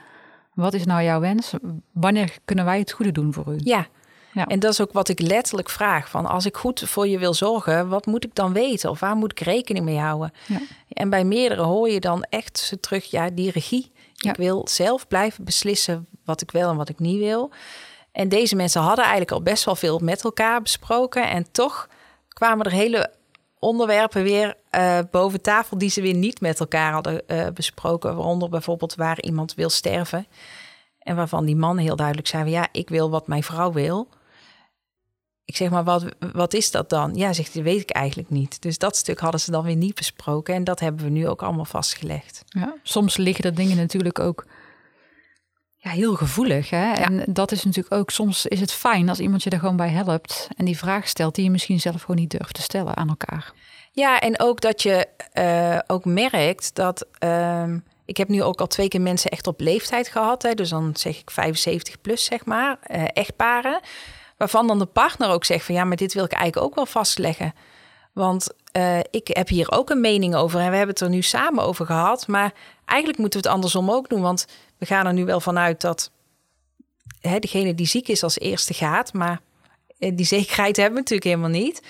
wat 0.54 0.74
is 0.74 0.86
nou 0.86 1.04
jouw 1.04 1.20
wens? 1.20 1.54
Wanneer 1.92 2.38
kunnen 2.46 2.66
wij 2.66 2.80
het 2.80 2.92
goede 2.92 3.12
doen 3.12 3.34
voor 3.34 3.54
u? 3.54 3.58
Ja, 3.58 3.88
ja. 4.34 4.46
En 4.46 4.60
dat 4.60 4.72
is 4.72 4.82
ook 4.82 4.94
wat 4.94 5.10
ik 5.10 5.20
letterlijk 5.20 5.70
vraag. 5.70 6.10
Van 6.10 6.26
als 6.26 6.46
ik 6.46 6.58
goed 6.58 6.80
voor 6.86 7.08
je 7.08 7.20
wil 7.20 7.34
zorgen, 7.34 7.88
wat 7.90 8.06
moet 8.06 8.24
ik 8.24 8.36
dan 8.36 8.54
weten? 8.54 8.90
Of 8.90 9.00
waar 9.00 9.16
moet 9.16 9.32
ik 9.32 9.40
rekening 9.40 9.86
mee 9.86 10.00
houden? 10.00 10.34
Ja. 10.48 10.60
En 10.90 11.10
bij 11.10 11.24
meerdere 11.24 11.62
hoor 11.62 11.90
je 11.90 12.00
dan 12.00 12.26
echt 12.30 12.78
terug, 12.80 13.06
ja, 13.06 13.30
die 13.30 13.52
regie. 13.52 13.92
Ja. 14.14 14.30
Ik 14.30 14.38
wil 14.38 14.68
zelf 14.70 15.08
blijven 15.08 15.44
beslissen 15.44 16.08
wat 16.26 16.42
ik 16.42 16.52
wil 16.52 16.70
en 16.70 16.78
wat 16.78 16.90
ik 16.90 17.00
niet 17.00 17.20
wil. 17.20 17.52
En 18.12 18.30
deze 18.30 18.56
mensen 18.56 18.82
hadden 18.82 19.04
eigenlijk 19.04 19.32
al 19.32 19.42
best 19.42 19.64
wel 19.66 19.76
veel 19.76 20.00
met 20.00 20.24
elkaar 20.24 20.62
besproken. 20.62 21.30
En 21.30 21.52
toch 21.52 21.88
kwamen 22.28 22.66
er 22.66 22.72
hele 22.72 23.12
onderwerpen 23.60 24.24
weer 24.24 24.56
uh, 24.72 25.00
boven 25.12 25.42
tafel 25.42 25.78
die 25.78 25.90
ze 25.90 26.02
weer 26.02 26.14
niet 26.14 26.42
met 26.42 26.60
elkaar 26.60 26.92
hadden 26.92 27.22
uh, 27.28 27.48
besproken. 27.54 28.16
Waaronder 28.16 28.50
bijvoorbeeld 28.50 28.96
waar 28.96 29.22
iemand 29.22 29.54
wil 29.54 29.70
sterven. 29.70 30.28
En 31.00 31.16
waarvan 31.16 31.46
die 31.46 31.56
man 31.56 31.78
heel 31.78 31.96
duidelijk 31.96 32.28
zei: 32.28 32.50
Ja, 32.50 32.68
ik 32.72 32.90
wil 32.90 33.10
wat 33.10 33.28
mijn 33.28 33.44
vrouw 33.44 33.72
wil. 33.72 34.08
Ik 35.46 35.56
zeg 35.56 35.70
maar, 35.70 35.84
wat, 35.84 36.06
wat 36.34 36.54
is 36.54 36.72
dat 36.72 36.90
dan? 36.90 37.16
Ja, 37.16 37.34
zegt 37.34 37.54
hij, 37.54 37.64
weet 37.64 37.82
ik 37.82 37.90
eigenlijk 37.90 38.30
niet. 38.30 38.62
Dus 38.62 38.78
dat 38.78 38.96
stuk 38.96 39.20
hadden 39.20 39.40
ze 39.40 39.52
dan 39.52 39.64
weer 39.64 39.76
niet 39.76 39.96
besproken. 39.96 40.56
En 40.56 40.64
dat 40.64 40.80
hebben 40.80 41.04
we 41.04 41.10
nu 41.10 41.28
ook 41.28 41.44
allemaal 41.44 41.66
vastgelegd. 41.66 42.44
Ja, 42.46 42.76
soms 42.84 43.18
liggen 43.18 43.46
er 43.46 43.56
dingen 43.56 43.78
natuurlijk 43.78 44.20
ook 44.20 44.46
ja, 45.84 45.90
heel 45.90 46.16
gevoelig. 46.16 46.70
Hè? 46.70 46.94
Ja. 46.94 46.96
En 46.96 47.24
dat 47.28 47.52
is 47.52 47.64
natuurlijk 47.64 47.96
ook, 47.96 48.10
soms 48.10 48.46
is 48.46 48.60
het 48.60 48.72
fijn 48.72 49.10
als 49.10 49.20
iemand 49.20 49.44
je 49.44 49.50
er 49.50 49.60
gewoon 49.60 49.76
bij 49.76 49.90
helpt. 49.90 50.48
En 50.58 50.66
die 50.66 50.78
vraag 50.78 51.08
stelt 51.08 51.36
die 51.36 51.44
je 51.44 51.52
misschien 51.52 51.80
zelf 51.80 52.02
gewoon 52.02 52.16
niet 52.16 52.32
durft 52.32 52.54
te 52.54 52.62
stellen 52.62 52.98
aan 52.98 53.10
elkaar. 53.10 53.54
Ja, 53.92 54.20
en 54.20 54.40
ook 54.40 54.62
dat 54.62 54.82
je 54.82 55.08
uh, 55.34 55.80
ook 55.88 56.06
merkt 56.06 56.76
dat... 56.76 57.06
Uh, 57.24 57.74
ik 58.06 58.18
heb 58.18 58.28
nu 58.28 58.44
ook 58.44 58.60
al 58.60 58.68
twee 58.68 58.88
keer 58.88 59.02
mensen 59.02 59.32
echt 59.32 59.48
op 59.48 59.60
leeftijd 59.60 60.08
gehad. 60.08 60.42
Hè, 60.42 60.54
dus 60.54 60.70
dan 60.70 60.92
zeg 60.96 61.20
ik 61.20 61.32
75 61.32 62.02
plus, 62.02 62.26
zeg 62.26 62.46
maar. 62.46 62.78
Uh, 62.88 63.04
echtparen. 63.14 63.80
Waarvan 64.38 64.68
dan 64.68 64.80
de 64.80 64.86
partner 64.86 65.30
ook 65.30 65.46
zegt 65.46 65.66
van 65.66 65.76
ja, 65.76 65.84
maar 65.84 65.98
dit 65.98 66.14
wil 66.14 66.24
ik 66.24 66.32
eigenlijk 66.32 66.66
ook 66.66 66.76
wel 66.76 66.86
vastleggen. 66.86 67.54
Want 68.14 68.48
uh, 68.78 69.00
ik 69.00 69.28
heb 69.28 69.48
hier 69.48 69.72
ook 69.72 69.90
een 69.90 70.02
mening 70.02 70.36
over 70.36 70.60
en 70.60 70.70
we 70.70 70.76
hebben 70.76 70.96
het 70.96 71.04
er 71.04 71.10
nu 71.10 71.22
samen 71.22 71.64
over 71.64 71.86
gehad. 71.86 72.28
Maar 72.28 72.54
eigenlijk 72.86 73.20
moeten 73.20 73.42
we 73.42 73.46
het 73.46 73.56
andersom 73.56 73.92
ook 73.92 74.10
doen. 74.10 74.22
Want 74.22 74.48
we 74.78 74.86
gaan 74.86 75.06
er 75.06 75.14
nu 75.14 75.26
wel 75.26 75.40
vanuit 75.40 75.82
dat 75.82 76.12
hè, 77.22 77.40
degene 77.40 77.76
die 77.76 77.88
ziek 77.88 78.08
is 78.08 78.24
als 78.24 78.40
eerste 78.40 78.74
gaat. 78.74 79.14
Maar 79.14 79.42
eh, 80.00 80.12
die 80.16 80.26
zekerheid 80.26 80.76
hebben 80.76 80.94
we 80.94 81.00
natuurlijk 81.00 81.30
helemaal 81.30 81.62
niet. 81.62 81.82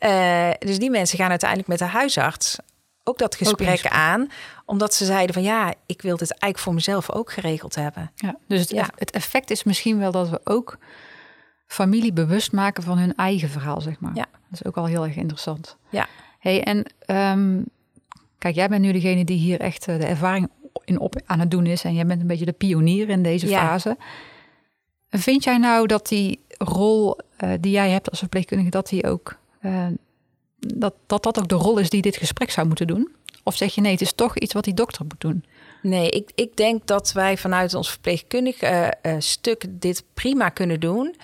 Uh, 0.00 0.50
dus 0.58 0.78
die 0.78 0.90
mensen 0.90 1.18
gaan 1.18 1.30
uiteindelijk 1.30 1.68
met 1.68 1.78
de 1.78 1.84
huisarts 1.84 2.58
ook 3.04 3.18
dat 3.18 3.34
gesprek 3.34 3.78
ook 3.84 3.92
aan. 3.92 4.30
Omdat 4.64 4.94
ze 4.94 5.04
zeiden 5.04 5.34
van 5.34 5.42
ja, 5.42 5.74
ik 5.86 6.02
wil 6.02 6.16
dit 6.16 6.30
eigenlijk 6.30 6.58
voor 6.58 6.74
mezelf 6.74 7.10
ook 7.10 7.32
geregeld 7.32 7.74
hebben. 7.74 8.12
Ja, 8.14 8.36
dus 8.48 8.60
het, 8.60 8.70
ja. 8.70 8.88
het 8.96 9.10
effect 9.10 9.50
is 9.50 9.64
misschien 9.64 9.98
wel 9.98 10.10
dat 10.10 10.28
we 10.28 10.40
ook 10.44 10.78
familie 11.72 12.12
bewust 12.12 12.52
maken 12.52 12.82
van 12.82 12.98
hun 12.98 13.14
eigen 13.14 13.48
verhaal, 13.48 13.80
zeg 13.80 14.00
maar. 14.00 14.14
Ja. 14.14 14.26
Dat 14.32 14.60
is 14.60 14.64
ook 14.64 14.76
al 14.76 14.84
heel 14.86 15.04
erg 15.04 15.16
interessant. 15.16 15.76
Ja. 15.90 16.06
Hey, 16.38 16.62
en 16.62 16.92
ehm, 17.06 17.62
kijk, 18.38 18.54
jij 18.54 18.68
bent 18.68 18.82
nu 18.82 18.92
degene 18.92 19.24
die 19.24 19.38
hier 19.38 19.60
echt 19.60 19.88
eh, 19.88 19.98
de 19.98 20.06
ervaring 20.06 20.48
in 20.84 20.98
op 20.98 21.20
aan 21.26 21.40
het 21.40 21.50
doen 21.50 21.66
is. 21.66 21.84
En 21.84 21.94
jij 21.94 22.06
bent 22.06 22.20
een 22.20 22.26
beetje 22.26 22.44
de 22.44 22.52
pionier 22.52 23.08
in 23.08 23.22
deze 23.22 23.48
Ja. 23.48 23.60
fase. 23.60 23.96
Vind 25.10 25.44
jij 25.44 25.58
nou 25.58 25.86
dat 25.86 26.08
die 26.08 26.40
rol 26.58 27.18
eh, 27.36 27.50
die 27.60 27.72
jij 27.72 27.90
hebt 27.90 28.10
als 28.10 28.18
verpleegkundige, 28.18 28.70
dat 28.70 28.88
die 28.88 29.06
ook 29.06 29.36
eh, 29.60 29.86
dat, 30.58 30.94
dat 31.06 31.22
dat 31.22 31.38
ook 31.38 31.48
de 31.48 31.54
rol 31.54 31.78
is 31.78 31.90
die 31.90 32.02
dit 32.02 32.16
gesprek 32.16 32.50
zou 32.50 32.66
moeten 32.66 32.86
doen? 32.86 33.08
Of 33.42 33.56
zeg 33.56 33.74
je 33.74 33.80
nee, 33.80 33.92
het 33.92 34.00
is 34.00 34.12
toch 34.12 34.38
iets 34.38 34.52
wat 34.52 34.64
die 34.64 34.74
dokter 34.74 35.04
moet 35.04 35.20
doen? 35.20 35.44
Nee, 35.82 36.10
ik, 36.10 36.30
ik 36.34 36.56
denk 36.56 36.86
dat 36.86 37.12
wij 37.12 37.36
vanuit 37.36 37.74
ons 37.74 37.90
verpleegkundig 37.90 38.60
eh, 38.60 38.88
stuk 39.18 39.64
dit 39.68 40.04
prima 40.14 40.48
kunnen 40.48 40.80
doen. 40.80 41.14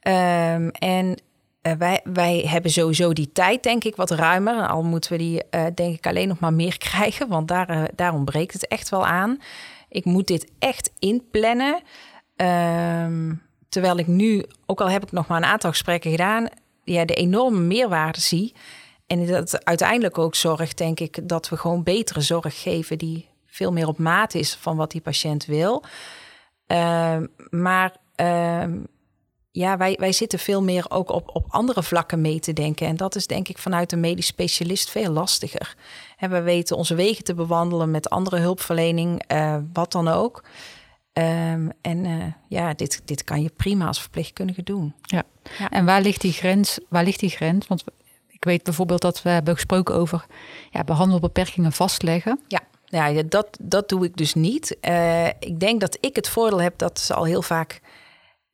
Ehm, 0.00 0.68
en 0.68 1.16
eh, 1.62 1.72
wij, 1.72 2.00
wij 2.04 2.44
hebben 2.46 2.70
sowieso 2.70 3.12
die 3.12 3.32
tijd, 3.32 3.62
denk 3.62 3.84
ik, 3.84 3.96
wat 3.96 4.10
ruimer. 4.10 4.66
Al 4.66 4.82
moeten 4.82 5.12
we 5.12 5.18
die, 5.18 5.44
eh, 5.50 5.66
denk 5.74 5.96
ik, 5.96 6.06
alleen 6.06 6.28
nog 6.28 6.38
maar 6.38 6.52
meer 6.52 6.78
krijgen. 6.88 7.28
Want 7.28 7.48
daar, 7.48 7.68
eh, 7.68 7.82
daar 7.94 8.14
ontbreekt 8.14 8.52
het 8.52 8.68
echt 8.68 8.88
wel 8.88 9.06
aan. 9.06 9.38
Ik 9.88 10.04
moet 10.04 10.26
dit 10.26 10.50
echt 10.58 10.92
inplannen. 10.98 11.82
Ehm, 12.36 13.34
terwijl 13.68 13.98
ik 13.98 14.06
nu, 14.06 14.44
ook 14.66 14.80
al 14.80 14.90
heb 14.90 15.02
ik 15.02 15.12
nog 15.12 15.26
maar 15.26 15.36
een 15.36 15.44
aantal 15.44 15.70
gesprekken 15.70 16.10
gedaan, 16.10 16.48
ja, 16.84 17.04
de 17.04 17.14
enorme 17.14 17.60
meerwaarde 17.60 18.20
zie. 18.20 18.54
En 19.06 19.26
dat 19.26 19.64
uiteindelijk 19.64 20.18
ook 20.18 20.34
zorgt, 20.34 20.78
denk 20.78 21.00
ik, 21.00 21.28
dat 21.28 21.48
we 21.48 21.56
gewoon 21.56 21.82
betere 21.82 22.20
zorg 22.20 22.62
geven 22.62 22.98
die 22.98 23.28
veel 23.46 23.72
meer 23.72 23.86
op 23.86 23.98
maat 23.98 24.34
is 24.34 24.54
van 24.54 24.76
wat 24.76 24.90
die 24.90 25.00
patiënt 25.00 25.44
wil. 25.44 25.84
Ehm, 26.66 27.26
maar 27.50 27.96
ja, 29.50 29.76
wij, 29.76 29.96
wij 30.00 30.12
zitten 30.12 30.38
veel 30.38 30.62
meer 30.62 30.84
ook 30.88 31.10
op, 31.10 31.30
op 31.32 31.44
andere 31.48 31.82
vlakken 31.82 32.20
mee 32.20 32.40
te 32.40 32.52
denken. 32.52 32.86
En 32.86 32.96
dat 32.96 33.14
is 33.14 33.26
denk 33.26 33.48
ik 33.48 33.58
vanuit 33.58 33.92
een 33.92 34.00
medisch 34.00 34.26
specialist 34.26 34.90
veel 34.90 35.12
lastiger. 35.12 35.74
En 36.16 36.30
we 36.30 36.40
weten 36.40 36.76
onze 36.76 36.94
wegen 36.94 37.24
te 37.24 37.34
bewandelen 37.34 37.90
met 37.90 38.10
andere 38.10 38.38
hulpverlening, 38.38 39.22
eh, 39.26 39.56
wat 39.72 39.92
dan 39.92 40.08
ook. 40.08 40.44
Ehm, 41.12 41.68
en 41.80 42.04
eh, 42.04 42.12
ja, 42.48 42.74
dit, 42.74 43.02
dit 43.04 43.24
kan 43.24 43.42
je 43.42 43.50
prima 43.56 43.86
als 43.86 44.00
verpleegkundige 44.00 44.62
doen. 44.62 44.94
Ja. 45.02 45.22
Ja. 45.58 45.70
En 45.70 45.84
waar 45.84 46.00
ligt 46.00 46.20
die 46.20 46.32
grens? 46.32 46.78
Waar 46.88 47.04
ligt 47.04 47.20
die 47.20 47.30
grens? 47.30 47.66
Want 47.66 47.84
ik 48.28 48.44
weet 48.44 48.62
bijvoorbeeld 48.62 49.00
dat 49.00 49.22
we 49.22 49.28
hebben 49.28 49.54
gesproken 49.54 49.94
over 49.94 50.26
ja, 50.70 50.84
behandelbeperkingen 50.84 51.72
vastleggen. 51.72 52.40
Ja, 52.48 52.60
ja 52.84 53.22
dat, 53.22 53.58
dat 53.60 53.88
doe 53.88 54.04
ik 54.04 54.16
dus 54.16 54.34
niet. 54.34 54.80
Eh, 54.80 55.26
ik 55.26 55.60
denk 55.60 55.80
dat 55.80 55.98
ik 56.00 56.16
het 56.16 56.28
voordeel 56.28 56.60
heb 56.60 56.78
dat 56.78 57.00
ze 57.00 57.14
al 57.14 57.24
heel 57.24 57.42
vaak 57.42 57.80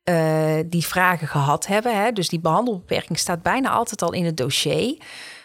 eh, 0.07 0.59
die 0.65 0.85
vragen 0.85 1.27
gehad 1.27 1.67
hebben. 1.67 2.03
Hè? 2.03 2.11
Dus 2.11 2.29
die 2.29 2.39
behandelbeperking 2.39 3.19
staat 3.19 3.41
bijna 3.41 3.69
altijd 3.69 4.01
al 4.01 4.13
in 4.13 4.25
het 4.25 4.37
dossier. 4.37 4.97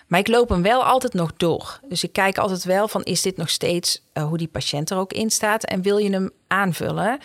Maar 0.07 0.21
ik 0.21 0.28
loop 0.28 0.49
hem 0.49 0.62
wel 0.62 0.85
altijd 0.85 1.14
nog 1.14 1.33
door. 1.37 1.81
Dus 1.88 2.04
ik 2.04 2.12
kijk 2.12 2.38
altijd 2.38 2.64
wel 2.64 2.88
van 2.88 3.02
is 3.02 3.23
dit 3.23 3.37
nog 3.37 3.50
steeds 3.50 4.02
eh, 4.12 4.25
hoe 4.25 4.38
die 4.38 4.49
patiënt 4.49 4.90
er 4.90 4.97
ook 4.97 5.12
in 5.12 5.31
staat 5.31 5.64
en 5.64 5.83
wil 5.83 5.99
je 5.99 6.11
hem 6.11 6.31
aanvullen? 6.47 7.19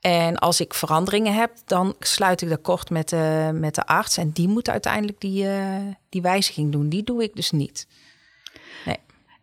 En 0.00 0.38
als 0.38 0.60
ik 0.60 0.74
veranderingen 0.74 1.34
heb, 1.34 1.52
dan 1.64 1.94
sluit 1.98 2.42
ik 2.42 2.48
dat 2.48 2.60
kort 2.60 2.90
met 2.90 3.08
de, 3.08 3.50
met 3.54 3.74
de 3.74 3.86
arts. 3.86 4.16
En 4.16 4.30
die 4.30 4.48
moet 4.48 4.68
uiteindelijk 4.70 5.20
die, 5.20 5.48
eh, 5.48 5.76
die 6.08 6.22
wijziging 6.22 6.72
doen. 6.72 6.88
Die 6.88 7.02
doe 7.02 7.22
ik 7.22 7.34
dus 7.34 7.50
niet. 7.50 7.86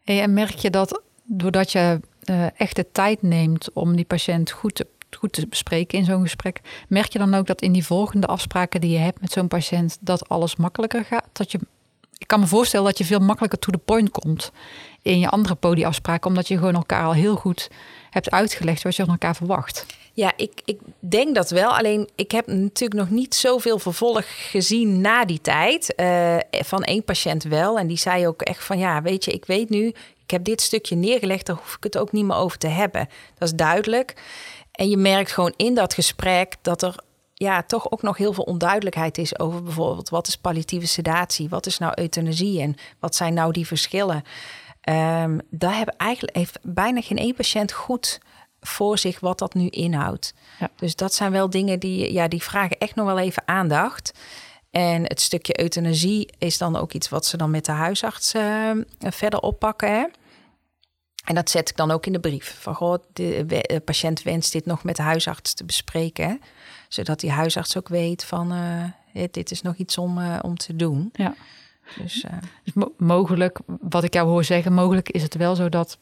Hey, 0.03 0.21
En 0.21 0.33
merk 0.33 0.55
je 0.55 0.69
dat 0.69 1.01
doordat 1.23 1.71
je 1.71 1.99
eh, 2.23 2.59
echt 2.59 2.75
de 2.75 2.91
tijd 2.91 3.21
neemt 3.21 3.71
om 3.73 3.95
die 3.95 4.05
patiënt 4.05 4.51
goed 4.51 4.75
te, 4.75 4.87
goed 5.15 5.33
te 5.33 5.47
bespreken 5.47 5.97
in 5.97 6.05
zo'n 6.05 6.21
gesprek, 6.21 6.61
merk 6.87 7.11
je 7.13 7.19
dan 7.19 7.33
ook 7.33 7.47
dat 7.47 7.61
in 7.61 7.71
die 7.71 7.85
volgende 7.85 8.27
afspraken 8.27 8.81
die 8.81 8.91
je 8.91 8.97
hebt 8.97 9.21
met 9.21 9.31
zo'n 9.31 9.47
patiënt, 9.47 9.97
dat 9.99 10.29
alles 10.29 10.55
makkelijker 10.55 11.05
gaat? 11.05 11.29
Dat 11.31 11.51
je, 11.51 11.59
ik 12.17 12.27
kan 12.27 12.39
me 12.39 12.47
voorstellen 12.47 12.85
dat 12.85 12.97
je 12.97 13.05
veel 13.05 13.19
makkelijker 13.19 13.59
to 13.59 13.71
the 13.71 13.77
point 13.77 14.11
komt 14.11 14.51
in 15.01 15.19
je 15.19 15.29
andere 15.29 15.55
podiafspraken, 15.55 16.29
omdat 16.29 16.47
je 16.47 16.57
gewoon 16.57 16.75
elkaar 16.75 17.05
al 17.05 17.13
heel 17.13 17.35
goed 17.35 17.69
hebt 18.09 18.31
uitgelegd 18.31 18.83
wat 18.83 18.95
je 18.95 19.03
van 19.03 19.11
elkaar 19.11 19.35
verwacht. 19.35 19.85
Ja, 20.13 20.33
ik, 20.35 20.61
ik 20.65 20.79
denk 20.99 21.35
dat 21.35 21.49
wel. 21.49 21.77
Alleen 21.77 22.09
ik 22.15 22.31
heb 22.31 22.47
natuurlijk 22.47 22.99
nog 22.99 23.09
niet 23.09 23.35
zoveel 23.35 23.79
vervolg 23.79 24.25
gezien 24.27 25.01
na 25.01 25.25
die 25.25 25.41
tijd. 25.41 25.95
Eh, 25.95 26.37
van 26.49 26.83
één 26.83 27.03
patiënt 27.03 27.43
wel. 27.43 27.79
En 27.79 27.87
die 27.87 27.97
zei 27.97 28.27
ook 28.27 28.41
echt 28.41 28.63
van 28.63 28.77
ja, 28.77 29.01
weet 29.01 29.25
je, 29.25 29.31
ik 29.31 29.45
weet 29.45 29.69
nu, 29.69 29.87
ik 30.23 30.31
heb 30.31 30.43
dit 30.43 30.61
stukje 30.61 30.95
neergelegd, 30.95 31.45
daar 31.45 31.55
hoef 31.55 31.75
ik 31.75 31.83
het 31.83 31.97
ook 31.97 32.11
niet 32.11 32.25
meer 32.25 32.35
over 32.35 32.57
te 32.57 32.67
hebben. 32.67 33.09
Dat 33.37 33.47
is 33.47 33.53
duidelijk. 33.53 34.13
En 34.79 34.89
je 34.89 34.97
merkt 34.97 35.31
gewoon 35.31 35.53
in 35.55 35.75
dat 35.75 35.93
gesprek 35.93 36.55
dat 36.61 36.81
er 36.81 36.95
ja, 37.33 37.63
toch 37.63 37.91
ook 37.91 38.01
nog 38.01 38.17
heel 38.17 38.33
veel 38.33 38.43
onduidelijkheid 38.43 39.17
is 39.17 39.39
over 39.39 39.63
bijvoorbeeld 39.63 40.09
wat 40.09 40.27
is 40.27 40.37
palliatieve 40.37 40.87
sedatie, 40.87 41.49
wat 41.49 41.65
is 41.65 41.77
nou 41.77 41.93
euthanasie 41.95 42.61
en 42.61 42.75
wat 42.99 43.15
zijn 43.15 43.33
nou 43.33 43.51
die 43.51 43.67
verschillen. 43.67 44.23
Ehm, 44.81 45.37
daar 45.49 45.75
hebben 45.75 45.95
eigenlijk 45.97 46.35
heeft 46.35 46.59
bijna 46.61 47.01
geen 47.01 47.17
één 47.17 47.35
patiënt 47.35 47.71
goed 47.71 48.19
voor 48.61 48.97
zich 48.97 49.19
wat 49.19 49.39
dat 49.39 49.53
nu 49.53 49.67
inhoudt. 49.67 50.33
Ja. 50.59 50.69
Dus 50.75 50.95
dat 50.95 51.13
zijn 51.13 51.31
wel 51.31 51.49
dingen 51.49 51.79
die, 51.79 52.13
ja, 52.13 52.27
die 52.27 52.43
vragen 52.43 52.77
echt 52.77 52.95
nog 52.95 53.05
wel 53.05 53.19
even 53.19 53.43
aandacht. 53.45 54.11
En 54.71 55.03
het 55.03 55.21
stukje 55.21 55.61
euthanasie 55.61 56.33
is 56.37 56.57
dan 56.57 56.75
ook 56.75 56.93
iets 56.93 57.09
wat 57.09 57.25
ze 57.25 57.37
dan 57.37 57.51
met 57.51 57.65
de 57.65 57.71
huisarts 57.71 58.33
eh, 58.33 58.71
verder 58.99 59.39
oppakken. 59.39 59.89
Hè? 59.89 60.05
En 61.29 61.35
dat 61.35 61.49
zet 61.49 61.69
ik 61.69 61.75
dan 61.75 61.91
ook 61.91 62.05
in 62.05 62.13
de 62.13 62.19
brief. 62.19 62.57
Van 62.59 62.75
goh, 62.75 63.03
de, 63.13 63.43
de 63.45 63.81
patiënt 63.85 64.21
wenst 64.23 64.51
dit 64.51 64.65
nog 64.65 64.83
met 64.83 64.95
de 64.95 65.01
huisarts 65.01 65.53
te 65.53 65.65
bespreken. 65.65 66.27
Hè? 66.27 66.35
Zodat 66.87 67.19
die 67.19 67.31
huisarts 67.31 67.77
ook 67.77 67.87
weet 67.87 68.23
van 68.23 68.51
eh, 68.51 68.83
dit, 69.13 69.33
dit 69.33 69.51
is 69.51 69.61
nog 69.61 69.75
iets 69.75 69.97
om, 69.97 70.17
eh, 70.17 70.39
om 70.41 70.57
te 70.57 70.75
doen. 70.75 71.09
Ja. 71.13 71.35
Dus 71.97 72.23
eh, 72.23 72.31
Dus 72.63 72.73
mo- 72.73 72.93
mogelijk, 72.97 73.59
wat 73.65 74.03
ik 74.03 74.13
jou 74.13 74.27
hoor 74.27 74.43
zeggen, 74.43 74.73
mogelijk 74.73 75.09
is 75.09 75.21
het 75.23 75.35
wel 75.35 75.55
zo 75.55 75.69
dat 75.69 75.97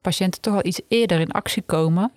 patiënten 0.00 0.40
toch 0.40 0.54
al 0.54 0.64
iets 0.66 0.80
eerder 0.88 1.20
in 1.20 1.30
actie 1.30 1.62
komen 1.62 2.12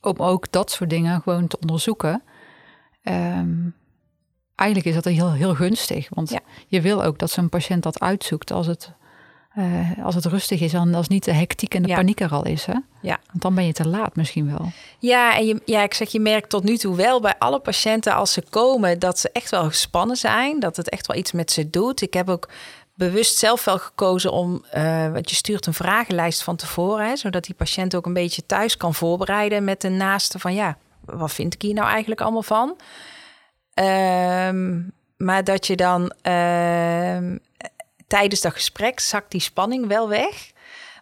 om 0.00 0.14
ook 0.16 0.52
dat 0.52 0.70
soort 0.70 0.90
dingen 0.90 1.20
gewoon 1.22 1.46
te 1.46 1.58
onderzoeken. 1.60 2.22
Ehm, 3.02 3.54
eigenlijk 4.54 4.88
is 4.96 5.02
dat 5.02 5.12
heel, 5.12 5.32
heel 5.32 5.54
gunstig, 5.54 6.08
want 6.08 6.30
Ja. 6.30 6.40
je 6.66 6.80
wil 6.80 7.04
ook 7.04 7.18
dat 7.18 7.30
zo'n 7.30 7.48
patiënt 7.48 7.82
dat 7.82 8.00
uitzoekt 8.00 8.50
als 8.50 8.66
het, 8.66 8.92
eh, 9.60 10.04
als 10.04 10.14
het 10.14 10.24
rustig 10.24 10.60
is 10.60 10.72
en 10.72 10.94
als 10.94 11.08
niet 11.08 11.24
de 11.24 11.32
hectiek 11.32 11.74
en 11.74 11.82
de 11.82 11.88
Ja. 11.88 11.94
paniek 11.94 12.20
er 12.20 12.30
al 12.32 12.44
is. 12.46 12.64
Hè? 12.64 12.74
Ja. 13.00 13.18
Want 13.26 13.42
dan 13.42 13.54
ben 13.54 13.66
je 13.66 13.72
te 13.72 13.88
laat 13.88 14.16
misschien 14.16 14.50
wel. 14.56 14.72
Ja, 14.98 15.36
en 15.36 15.46
je, 15.46 15.62
ja, 15.64 15.82
ik 15.82 15.94
zeg, 15.94 16.10
je 16.12 16.20
merkt 16.20 16.48
tot 16.48 16.64
nu 16.64 16.76
toe 16.76 16.96
wel 16.96 17.20
bij 17.20 17.34
alle 17.38 17.58
patiënten 17.60 18.14
als 18.14 18.32
ze 18.32 18.42
komen 18.50 18.98
dat 18.98 19.18
ze 19.18 19.30
echt 19.32 19.50
wel 19.50 19.64
gespannen 19.64 20.16
zijn, 20.16 20.60
dat 20.60 20.76
het 20.76 20.88
echt 20.88 21.06
wel 21.06 21.16
iets 21.16 21.32
met 21.32 21.50
ze 21.52 21.70
doet. 21.70 22.02
Ik 22.02 22.14
heb 22.14 22.28
ook 22.28 22.48
bewust 22.94 23.38
zelf 23.38 23.64
wel 23.64 23.78
gekozen 23.78 24.32
om, 24.32 24.64
eh, 24.70 25.12
want 25.12 25.30
je 25.30 25.36
stuurt 25.36 25.66
een 25.66 25.74
vragenlijst 25.74 26.42
van 26.42 26.56
tevoren, 26.56 27.06
hè, 27.06 27.16
zodat 27.16 27.44
die 27.44 27.54
patiënt 27.54 27.94
ook 27.94 28.06
een 28.06 28.12
beetje 28.12 28.46
thuis 28.46 28.76
kan 28.76 28.94
voorbereiden 28.94 29.64
met 29.64 29.80
de 29.80 29.88
naaste 29.88 30.38
van 30.38 30.54
ja, 30.54 30.76
wat 31.04 31.32
vind 31.32 31.54
ik 31.54 31.62
hier 31.62 31.74
nou 31.74 31.88
eigenlijk 31.88 32.20
allemaal 32.20 32.42
van? 32.42 32.76
Ehm, 33.74 34.80
maar 35.16 35.44
dat 35.44 35.66
je 35.66 35.76
dan 35.76 36.12
ehm, 36.22 37.36
tijdens 38.10 38.40
dat 38.40 38.52
gesprek 38.52 39.00
zakt 39.00 39.30
die 39.30 39.40
spanning 39.40 39.86
wel 39.86 40.08
weg. 40.08 40.50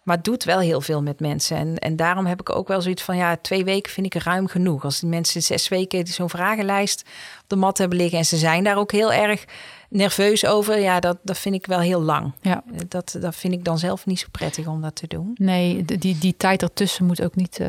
Maar 0.03 0.15
het 0.15 0.25
doet 0.25 0.43
wel 0.43 0.59
heel 0.59 0.81
veel 0.81 1.01
met 1.01 1.19
mensen. 1.19 1.57
En, 1.57 1.77
en 1.77 1.95
daarom 1.95 2.25
heb 2.25 2.39
ik 2.39 2.55
ook 2.55 2.67
wel 2.67 2.81
zoiets 2.81 3.03
van... 3.03 3.17
ja, 3.17 3.37
twee 3.41 3.63
weken 3.63 3.91
vind 3.91 4.05
ik 4.05 4.21
ruim 4.23 4.47
genoeg. 4.47 4.83
Als 4.83 4.99
die 4.99 5.09
mensen 5.09 5.41
zes 5.41 5.67
weken 5.67 6.07
zo'n 6.07 6.29
vragenlijst 6.29 7.01
op 7.41 7.45
de 7.47 7.55
mat 7.55 7.77
hebben 7.77 7.97
liggen... 7.97 8.17
en 8.17 8.25
ze 8.25 8.37
zijn 8.37 8.63
daar 8.63 8.77
ook 8.77 8.91
heel 8.91 9.13
erg 9.13 9.45
nerveus 9.89 10.45
over... 10.45 10.79
ja, 10.79 10.99
dat, 10.99 11.17
dat 11.23 11.37
vind 11.37 11.55
ik 11.55 11.65
wel 11.65 11.79
heel 11.79 12.01
lang. 12.01 12.33
Ja. 12.41 12.63
Dat, 12.87 13.17
dat 13.19 13.35
vind 13.35 13.53
ik 13.53 13.63
dan 13.63 13.77
zelf 13.77 14.05
niet 14.05 14.19
zo 14.19 14.27
prettig 14.31 14.67
om 14.67 14.81
dat 14.81 14.95
te 14.95 15.07
doen. 15.07 15.31
Nee, 15.35 15.85
die, 15.85 16.17
die 16.17 16.37
tijd 16.37 16.61
ertussen 16.61 17.05
moet 17.05 17.21
ook 17.21 17.35
niet, 17.35 17.59
eh, 17.59 17.67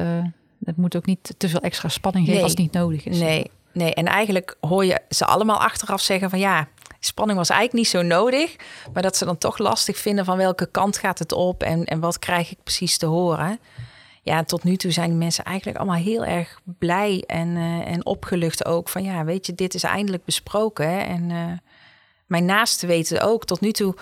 het 0.65 0.77
moet 0.77 0.97
ook 0.97 1.07
niet 1.07 1.35
te 1.37 1.49
veel 1.49 1.61
extra 1.61 1.89
spanning 1.89 2.25
geven 2.27 2.41
Nee. 2.41 2.51
als 2.51 2.53
het 2.53 2.61
niet 2.73 2.83
nodig 2.83 3.05
is. 3.05 3.19
Nee, 3.19 3.51
nee, 3.73 3.95
en 3.95 4.07
eigenlijk 4.07 4.57
hoor 4.61 4.85
je 4.85 5.01
ze 5.09 5.25
allemaal 5.25 5.61
achteraf 5.61 6.01
zeggen 6.01 6.31
van... 6.31 6.39
ja, 6.39 6.69
spanning 7.01 7.39
was 7.39 7.51
eigenlijk 7.51 7.79
niet 7.79 7.93
zo 7.93 8.03
nodig... 8.03 8.57
maar 8.93 9.03
dat 9.03 9.17
ze 9.17 9.25
dan 9.25 9.39
toch 9.39 9.59
lastig 9.59 9.97
vinden 9.97 10.25
van 10.25 10.37
welke 10.37 10.71
kant 10.71 10.99
gaat 10.99 11.19
het 11.19 11.33
op... 11.33 11.63
en, 11.63 11.85
en 11.85 12.01
wat 12.01 12.19
krijg 12.19 12.51
ik 12.51 12.59
precies 12.63 12.99
te 12.99 13.07
horen... 13.07 13.59
Ja, 14.23 14.45
tot 14.45 14.65
nu 14.65 14.77
toe 14.77 14.91
zijn 14.91 15.09
die 15.09 15.19
mensen 15.19 15.45
eigenlijk 15.45 15.79
allemaal 15.79 16.03
heel 16.03 16.25
erg 16.25 16.61
blij 16.79 17.25
en, 17.27 17.57
eh, 17.57 17.93
en 17.93 18.07
opgelucht 18.07 18.65
ook. 18.65 18.89
Van 18.89 19.03
ja, 19.03 19.25
weet 19.25 19.47
je, 19.47 19.55
dit 19.55 19.75
is 19.75 19.83
eindelijk 19.83 20.25
besproken. 20.25 21.07
En 21.07 21.31
eh, 21.31 21.53
mijn 22.27 22.45
naasten 22.45 22.89
weten 22.89 23.23
ook 23.23 23.45
tot 23.45 23.61
nu 23.61 23.73
toe. 23.73 23.95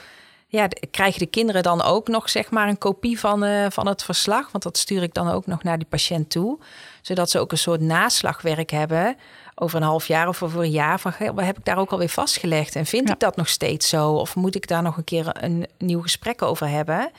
Ja, 0.51 0.69
krijgen 0.91 1.19
de 1.19 1.27
kinderen 1.27 1.63
dan 1.63 1.83
ook 1.83 2.09
nog 2.09 2.31
zeg 2.31 2.51
maar 2.51 2.69
een 2.69 2.79
kopie 2.79 3.21
van, 3.21 3.45
eh, 3.45 3.67
van 3.71 3.87
het 3.87 4.03
verslag? 4.03 4.51
Want 4.53 4.65
dat 4.65 4.79
stuur 4.79 5.03
ik 5.03 5.15
dan 5.15 5.29
ook 5.31 5.47
nog 5.47 5.63
naar 5.63 5.79
die 5.79 5.87
patiënt 5.87 6.31
toe. 6.31 6.59
Zodat 7.03 7.31
ze 7.31 7.39
ook 7.39 7.53
een 7.53 7.59
soort 7.59 7.81
naslagwerk 7.81 8.71
hebben 8.71 9.17
over 9.55 9.77
een 9.77 9.87
half 9.87 10.07
jaar 10.07 10.29
of 10.29 10.43
over 10.43 10.61
een 10.61 10.71
jaar. 10.71 11.01
Van, 11.01 11.13
"Goh, 11.13 11.29
wat 11.35 11.45
heb 11.45 11.59
ik 11.59 11.65
daar 11.65 11.79
ook 11.79 11.91
alweer 11.91 12.09
vastgelegd? 12.09 12.77
En 12.77 12.87
vind 12.87 13.07
Ja. 13.09 13.15
ik 13.15 13.21
dat 13.21 13.37
nog 13.37 13.49
steeds 13.49 13.89
zo? 13.89 14.13
Of 14.13 14.37
moet 14.37 14.55
ik 14.55 14.67
daar 14.69 14.83
nog 14.83 14.97
een 14.97 15.05
keer 15.05 15.43
een 15.45 15.67
nieuw 15.79 16.03
gesprek 16.03 16.43
over 16.43 16.69
hebben? 16.69 17.11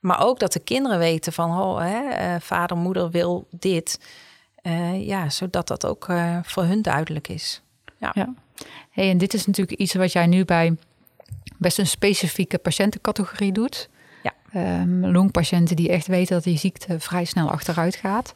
Maar 0.00 0.20
ook 0.24 0.38
dat 0.38 0.52
de 0.52 0.60
kinderen 0.60 0.98
weten 0.98 1.32
van, 1.32 1.60
oh, 1.60 1.78
hè, 1.78 2.08
eh, 2.08 2.34
vader, 2.40 2.76
moeder 2.76 3.10
wil 3.10 3.46
dit. 3.50 4.00
Eh, 4.62 5.06
ja, 5.06 5.30
zodat 5.30 5.68
dat 5.68 5.86
ook 5.86 6.06
voor 6.42 6.62
hun 6.62 6.82
duidelijk 6.82 7.28
is. 7.28 7.62
Ja. 7.98 8.34
Hey, 8.90 9.10
en 9.10 9.18
dit 9.18 9.34
is 9.34 9.46
natuurlijk 9.46 9.78
iets 9.80 9.94
wat 9.94 10.12
jij 10.12 10.26
nu 10.26 10.44
bij 10.44 10.76
best 11.58 11.78
een 11.78 11.86
specifieke 11.86 12.58
patiëntencategorie 12.58 13.52
doet. 13.52 13.88
Ja. 14.22 14.34
Ehm, 14.52 15.06
longpatiënten 15.06 15.76
die 15.76 15.88
echt 15.88 16.06
weten 16.06 16.34
dat 16.34 16.44
die 16.44 16.58
ziekte 16.58 17.00
vrij 17.00 17.24
snel 17.24 17.50
achteruit 17.50 17.96
gaat. 17.96 18.34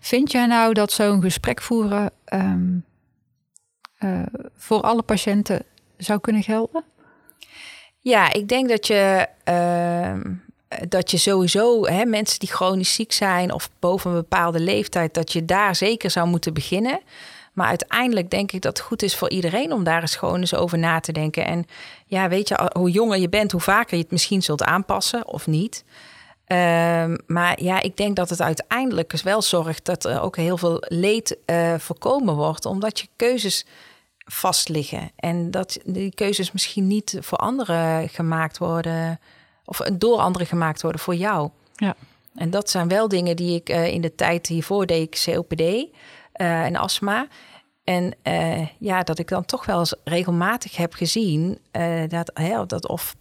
Vind 0.00 0.32
jij 0.32 0.46
nou 0.46 0.72
dat 0.72 0.92
zo'n 0.92 1.22
gesprek 1.22 1.60
voeren 1.62 2.10
ehm, 2.24 2.78
eh, 3.98 4.22
voor 4.56 4.80
alle 4.80 5.02
patiënten 5.02 5.64
zou 5.96 6.20
kunnen 6.20 6.42
gelden? 6.42 6.84
Ja, 7.98 8.32
ik 8.32 8.48
denk 8.48 8.68
dat 8.68 8.86
je, 8.86 9.26
ehm, 9.44 10.32
dat 10.88 11.10
je 11.10 11.16
sowieso 11.16 11.86
hè, 11.86 12.04
mensen 12.04 12.38
die 12.38 12.48
chronisch 12.48 12.94
ziek 12.94 13.12
zijn 13.12 13.52
of 13.52 13.70
boven 13.78 14.10
een 14.10 14.16
bepaalde 14.16 14.60
leeftijd, 14.60 15.14
dat 15.14 15.32
je 15.32 15.44
daar 15.44 15.76
zeker 15.76 16.10
zou 16.10 16.28
moeten 16.28 16.54
beginnen. 16.54 17.00
Maar 17.54 17.68
uiteindelijk 17.68 18.30
denk 18.30 18.52
ik 18.52 18.62
dat 18.62 18.76
het 18.76 18.86
goed 18.86 19.02
is 19.02 19.16
voor 19.16 19.30
iedereen 19.30 19.72
om 19.72 19.84
daar 19.84 20.00
eens 20.00 20.16
gewoon 20.16 20.40
eens 20.40 20.54
over 20.54 20.78
na 20.78 21.00
te 21.00 21.12
denken. 21.12 21.46
En 21.46 21.66
ja, 22.06 22.28
weet 22.28 22.48
je, 22.48 22.70
hoe 22.72 22.90
jonger 22.90 23.18
je 23.18 23.28
bent, 23.28 23.52
hoe 23.52 23.60
vaker 23.60 23.96
je 23.96 24.02
het 24.02 24.12
misschien 24.12 24.42
zult 24.42 24.62
aanpassen 24.62 25.28
of 25.28 25.46
niet. 25.46 25.84
Ehm, 26.44 27.16
maar 27.26 27.62
ja, 27.62 27.82
ik 27.82 27.96
denk 27.96 28.16
dat 28.16 28.30
het 28.30 28.42
uiteindelijk 28.42 29.10
dus 29.10 29.22
wel 29.22 29.42
zorgt 29.42 29.84
dat 29.84 30.04
er 30.04 30.20
ook 30.20 30.36
heel 30.36 30.56
veel 30.56 30.84
leed 30.88 31.36
uh, 31.46 31.74
voorkomen 31.78 32.34
wordt, 32.34 32.66
omdat 32.66 33.00
je 33.00 33.08
keuzes 33.16 33.66
vastliggen. 34.18 35.10
En 35.16 35.50
dat 35.50 35.78
die 35.84 36.14
keuzes 36.14 36.52
misschien 36.52 36.86
niet 36.86 37.18
voor 37.20 37.38
anderen 37.38 38.08
gemaakt 38.08 38.58
worden, 38.58 39.20
of 39.64 39.78
door 39.92 40.18
anderen 40.18 40.46
gemaakt 40.46 40.82
worden 40.82 41.00
voor 41.00 41.14
jou. 41.14 41.50
Ja. 41.74 41.96
En 42.34 42.50
dat 42.50 42.70
zijn 42.70 42.88
wel 42.88 43.08
dingen 43.08 43.36
die 43.36 43.54
ik 43.54 43.70
uh, 43.70 43.86
in 43.86 44.00
de 44.00 44.14
tijd 44.14 44.46
hiervoor 44.46 44.86
deed, 44.86 45.02
ik 45.02 45.34
COPD 45.34 45.86
en 46.34 46.76
astma. 46.76 47.26
En 47.84 48.14
uh, 48.22 48.66
ja, 48.78 49.02
dat 49.02 49.18
ik 49.18 49.28
dan 49.28 49.44
toch 49.44 49.64
wel 49.66 49.78
eens 49.78 49.94
regelmatig 50.04 50.76
heb 50.76 50.92
gezien 50.92 51.58
dat, 52.08 52.30
hè, 52.34 52.66
dat 52.66 52.88
of 52.88 53.14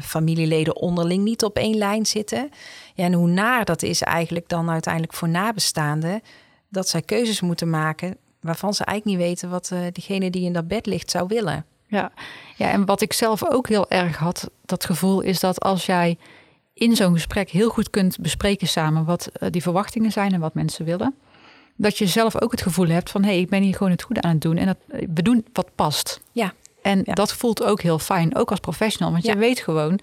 familieleden 0.00 0.76
onderling 0.76 1.24
niet 1.24 1.44
op 1.44 1.56
één 1.56 1.76
lijn 1.76 2.06
zitten. 2.06 2.50
Ja, 2.94 3.04
en 3.04 3.12
hoe 3.12 3.28
naar 3.28 3.64
dat 3.64 3.82
is 3.82 4.02
eigenlijk 4.02 4.48
dan 4.48 4.70
uiteindelijk 4.70 5.14
voor 5.14 5.28
nabestaanden, 5.28 6.20
dat 6.68 6.88
zij 6.88 7.02
keuzes 7.02 7.40
moeten 7.40 7.70
maken 7.70 8.16
waarvan 8.40 8.74
ze 8.74 8.84
eigenlijk 8.84 9.18
niet 9.18 9.28
weten 9.28 9.50
wat 9.50 9.72
diegene 9.92 10.30
die 10.30 10.44
in 10.44 10.52
dat 10.52 10.68
bed 10.68 10.86
ligt 10.86 11.10
zou 11.10 11.26
willen. 11.28 11.64
Ja. 11.86 12.12
ja, 12.56 12.70
en 12.70 12.84
wat 12.84 13.00
ik 13.00 13.12
zelf 13.12 13.44
ook 13.44 13.68
heel 13.68 13.90
erg 13.90 14.16
had, 14.16 14.50
dat 14.64 14.84
gevoel 14.84 15.20
is 15.20 15.40
dat 15.40 15.60
als 15.60 15.86
jij 15.86 16.18
in 16.74 16.96
zo'n 16.96 17.12
gesprek 17.12 17.50
heel 17.50 17.68
goed 17.68 17.90
kunt 17.90 18.18
bespreken 18.18 18.68
samen 18.68 19.04
wat 19.04 19.30
die 19.50 19.62
verwachtingen 19.62 20.12
zijn 20.12 20.32
en 20.32 20.40
wat 20.40 20.54
mensen 20.54 20.84
willen, 20.84 21.14
dat 21.76 21.98
je 21.98 22.06
zelf 22.06 22.40
ook 22.40 22.50
het 22.50 22.62
gevoel 22.62 22.88
hebt 22.88 23.10
van 23.10 23.22
hé, 23.22 23.30
hey, 23.30 23.40
ik 23.40 23.48
ben 23.48 23.62
hier 23.62 23.74
gewoon 23.76 23.92
het 23.92 24.02
goede 24.02 24.22
aan 24.22 24.30
het 24.30 24.40
doen 24.40 24.56
en 24.56 24.66
dat, 24.66 24.76
we 24.86 25.22
doen 25.22 25.44
wat 25.52 25.68
past. 25.74 26.20
Ja. 26.32 26.52
En 26.82 27.02
ja. 27.04 27.14
dat 27.14 27.32
voelt 27.32 27.64
ook 27.64 27.82
heel 27.82 27.98
fijn, 27.98 28.36
ook 28.36 28.50
als 28.50 28.60
professional, 28.60 29.12
want 29.12 29.24
Ja. 29.24 29.32
je 29.32 29.38
weet 29.38 29.60
gewoon, 29.60 29.98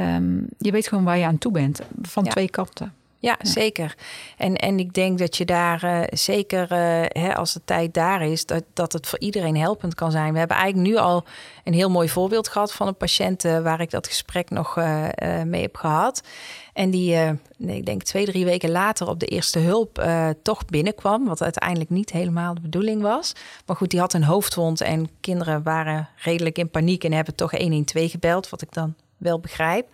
um, 0.00 0.46
je 0.58 0.70
weet 0.70 0.88
gewoon 0.88 1.04
waar 1.04 1.18
je 1.18 1.24
aan 1.24 1.38
toe 1.38 1.52
bent 1.52 1.80
van 2.02 2.24
Ja. 2.24 2.30
twee 2.30 2.50
kanten. 2.50 2.92
Ja, 3.20 3.36
zeker. 3.42 3.94
En, 4.36 4.56
en 4.56 4.78
ik 4.78 4.94
denk 4.94 5.18
dat 5.18 5.36
je 5.36 5.44
daar 5.44 5.84
uh, 5.84 6.00
zeker, 6.10 6.62
uh, 6.62 7.22
hè, 7.22 7.34
als 7.34 7.52
de 7.52 7.60
tijd 7.64 7.94
daar 7.94 8.22
is, 8.22 8.46
dat, 8.46 8.64
dat 8.72 8.92
het 8.92 9.06
voor 9.06 9.18
iedereen 9.18 9.56
helpend 9.56 9.94
kan 9.94 10.10
zijn. 10.10 10.32
We 10.32 10.38
hebben 10.38 10.56
eigenlijk 10.56 10.88
nu 10.88 10.96
al 10.96 11.24
een 11.64 11.72
heel 11.72 11.90
mooi 11.90 12.08
voorbeeld 12.08 12.48
gehad 12.48 12.72
van 12.72 12.86
een 12.86 12.96
patiënt 12.96 13.44
uh, 13.44 13.60
waar 13.60 13.80
ik 13.80 13.90
dat 13.90 14.06
gesprek 14.06 14.50
nog 14.50 14.76
mee 15.44 15.62
heb 15.62 15.76
gehad. 15.76 16.22
En 16.78 16.90
die, 16.90 17.16
nee, 17.56 17.76
ik 17.76 17.86
denk 17.86 18.02
twee, 18.02 18.24
drie 18.24 18.44
weken 18.44 18.70
later 18.70 19.08
op 19.08 19.20
de 19.20 19.26
eerste 19.26 19.58
hulp 19.58 20.04
toch 20.42 20.64
binnenkwam. 20.64 21.24
Wat 21.24 21.42
uiteindelijk 21.42 21.90
niet 21.90 22.10
helemaal 22.10 22.54
de 22.54 22.60
bedoeling 22.60 23.02
was. 23.02 23.32
Maar 23.66 23.76
goed, 23.76 23.90
die 23.90 24.00
had 24.00 24.12
een 24.12 24.24
hoofdwond 24.24 24.80
en 24.80 25.08
kinderen 25.20 25.62
waren 25.62 26.08
redelijk 26.16 26.58
in 26.58 26.70
paniek 26.70 27.04
en 27.04 27.12
hebben 27.12 27.34
toch 27.34 27.50
112 27.50 28.10
gebeld, 28.10 28.48
wat 28.48 28.62
ik 28.62 28.72
dan 28.72 28.94
wel 29.16 29.40
begrijp. 29.40 29.88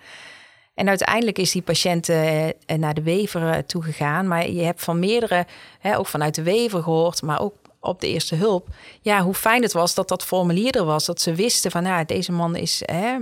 En 0.74 0.88
uiteindelijk 0.88 1.38
is 1.38 1.52
die 1.52 1.62
patiënt 1.62 2.08
uh, 2.08 2.48
naar 2.76 2.94
de 2.94 3.02
wever 3.02 3.66
toegegaan. 3.66 4.28
Maar 4.28 4.50
je 4.50 4.62
hebt 4.62 4.82
van 4.82 4.98
meerdere, 4.98 5.46
hè, 5.78 5.98
ook 5.98 6.06
vanuit 6.06 6.34
de 6.34 6.42
wever 6.42 6.82
gehoord, 6.82 7.22
maar 7.22 7.40
ook 7.40 7.54
op 7.80 8.00
de 8.00 8.08
eerste 8.08 8.34
hulp. 8.34 8.68
Ja, 9.00 9.22
hoe 9.22 9.34
fijn 9.34 9.62
het 9.62 9.72
was 9.72 9.94
dat 9.94 10.08
dat 10.08 10.24
formulier 10.24 10.76
er 10.76 10.84
was. 10.84 11.04
Dat 11.04 11.20
ze 11.20 11.34
wisten 11.34 11.70
van, 11.70 11.82
nou, 11.82 12.04
deze 12.04 12.32
man 12.32 12.56
is, 12.56 12.82
hè, 12.84 13.16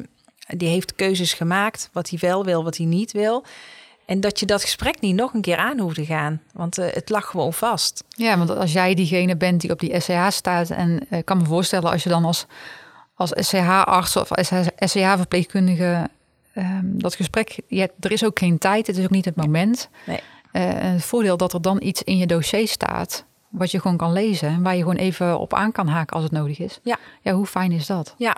die 0.56 0.68
heeft 0.68 0.94
keuzes 0.94 1.32
gemaakt. 1.32 1.90
Wat 1.92 2.10
hij 2.10 2.18
wel 2.18 2.44
wil, 2.44 2.64
wat 2.64 2.76
hij 2.76 2.86
niet 2.86 3.12
wil. 3.12 3.44
En 4.06 4.20
dat 4.20 4.40
je 4.40 4.46
dat 4.46 4.62
gesprek 4.62 5.00
niet 5.00 5.14
nog 5.14 5.34
een 5.34 5.40
keer 5.40 5.56
aan 5.56 5.78
hoeft 5.78 5.94
te 5.94 6.04
gaan. 6.04 6.42
Want 6.52 6.78
uh, 6.78 6.86
het 6.90 7.10
lag 7.10 7.26
gewoon 7.26 7.52
vast. 7.52 8.04
Ja, 8.08 8.38
want 8.38 8.50
als 8.50 8.72
jij 8.72 8.94
diegene 8.94 9.36
bent 9.36 9.60
die 9.60 9.70
op 9.70 9.80
die 9.80 10.00
SCH 10.00 10.26
staat... 10.28 10.70
en 10.70 11.00
ik 11.00 11.10
uh, 11.10 11.18
kan 11.24 11.38
me 11.38 11.44
voorstellen 11.44 11.90
als 11.90 12.02
je 12.02 12.08
dan 12.08 12.24
als, 12.24 12.46
als 13.14 13.32
SCH-arts 13.34 14.16
of 14.16 14.28
SCH-verpleegkundige... 14.78 16.08
Um, 16.54 17.02
dat 17.02 17.14
gesprek, 17.14 17.60
ja, 17.66 17.86
er 18.00 18.12
is 18.12 18.24
ook 18.24 18.38
geen 18.38 18.58
tijd, 18.58 18.86
het 18.86 18.96
is 18.96 19.04
ook 19.04 19.10
niet 19.10 19.24
het 19.24 19.36
moment. 19.36 19.88
Nee. 20.06 20.20
Uh, 20.52 20.62
het 20.92 21.04
voordeel 21.04 21.36
dat 21.36 21.52
er 21.52 21.62
dan 21.62 21.82
iets 21.82 22.02
in 22.02 22.16
je 22.16 22.26
dossier 22.26 22.68
staat, 22.68 23.24
wat 23.48 23.70
je 23.70 23.80
gewoon 23.80 23.96
kan 23.96 24.12
lezen 24.12 24.48
en 24.48 24.62
waar 24.62 24.74
je 24.74 24.80
gewoon 24.82 24.96
even 24.96 25.38
op 25.38 25.54
aan 25.54 25.72
kan 25.72 25.88
haken 25.88 26.14
als 26.14 26.24
het 26.24 26.32
nodig 26.32 26.58
is. 26.58 26.80
Ja, 26.82 26.98
ja 27.20 27.32
hoe 27.32 27.46
fijn 27.46 27.72
is 27.72 27.86
dat? 27.86 28.14
Ja, 28.16 28.36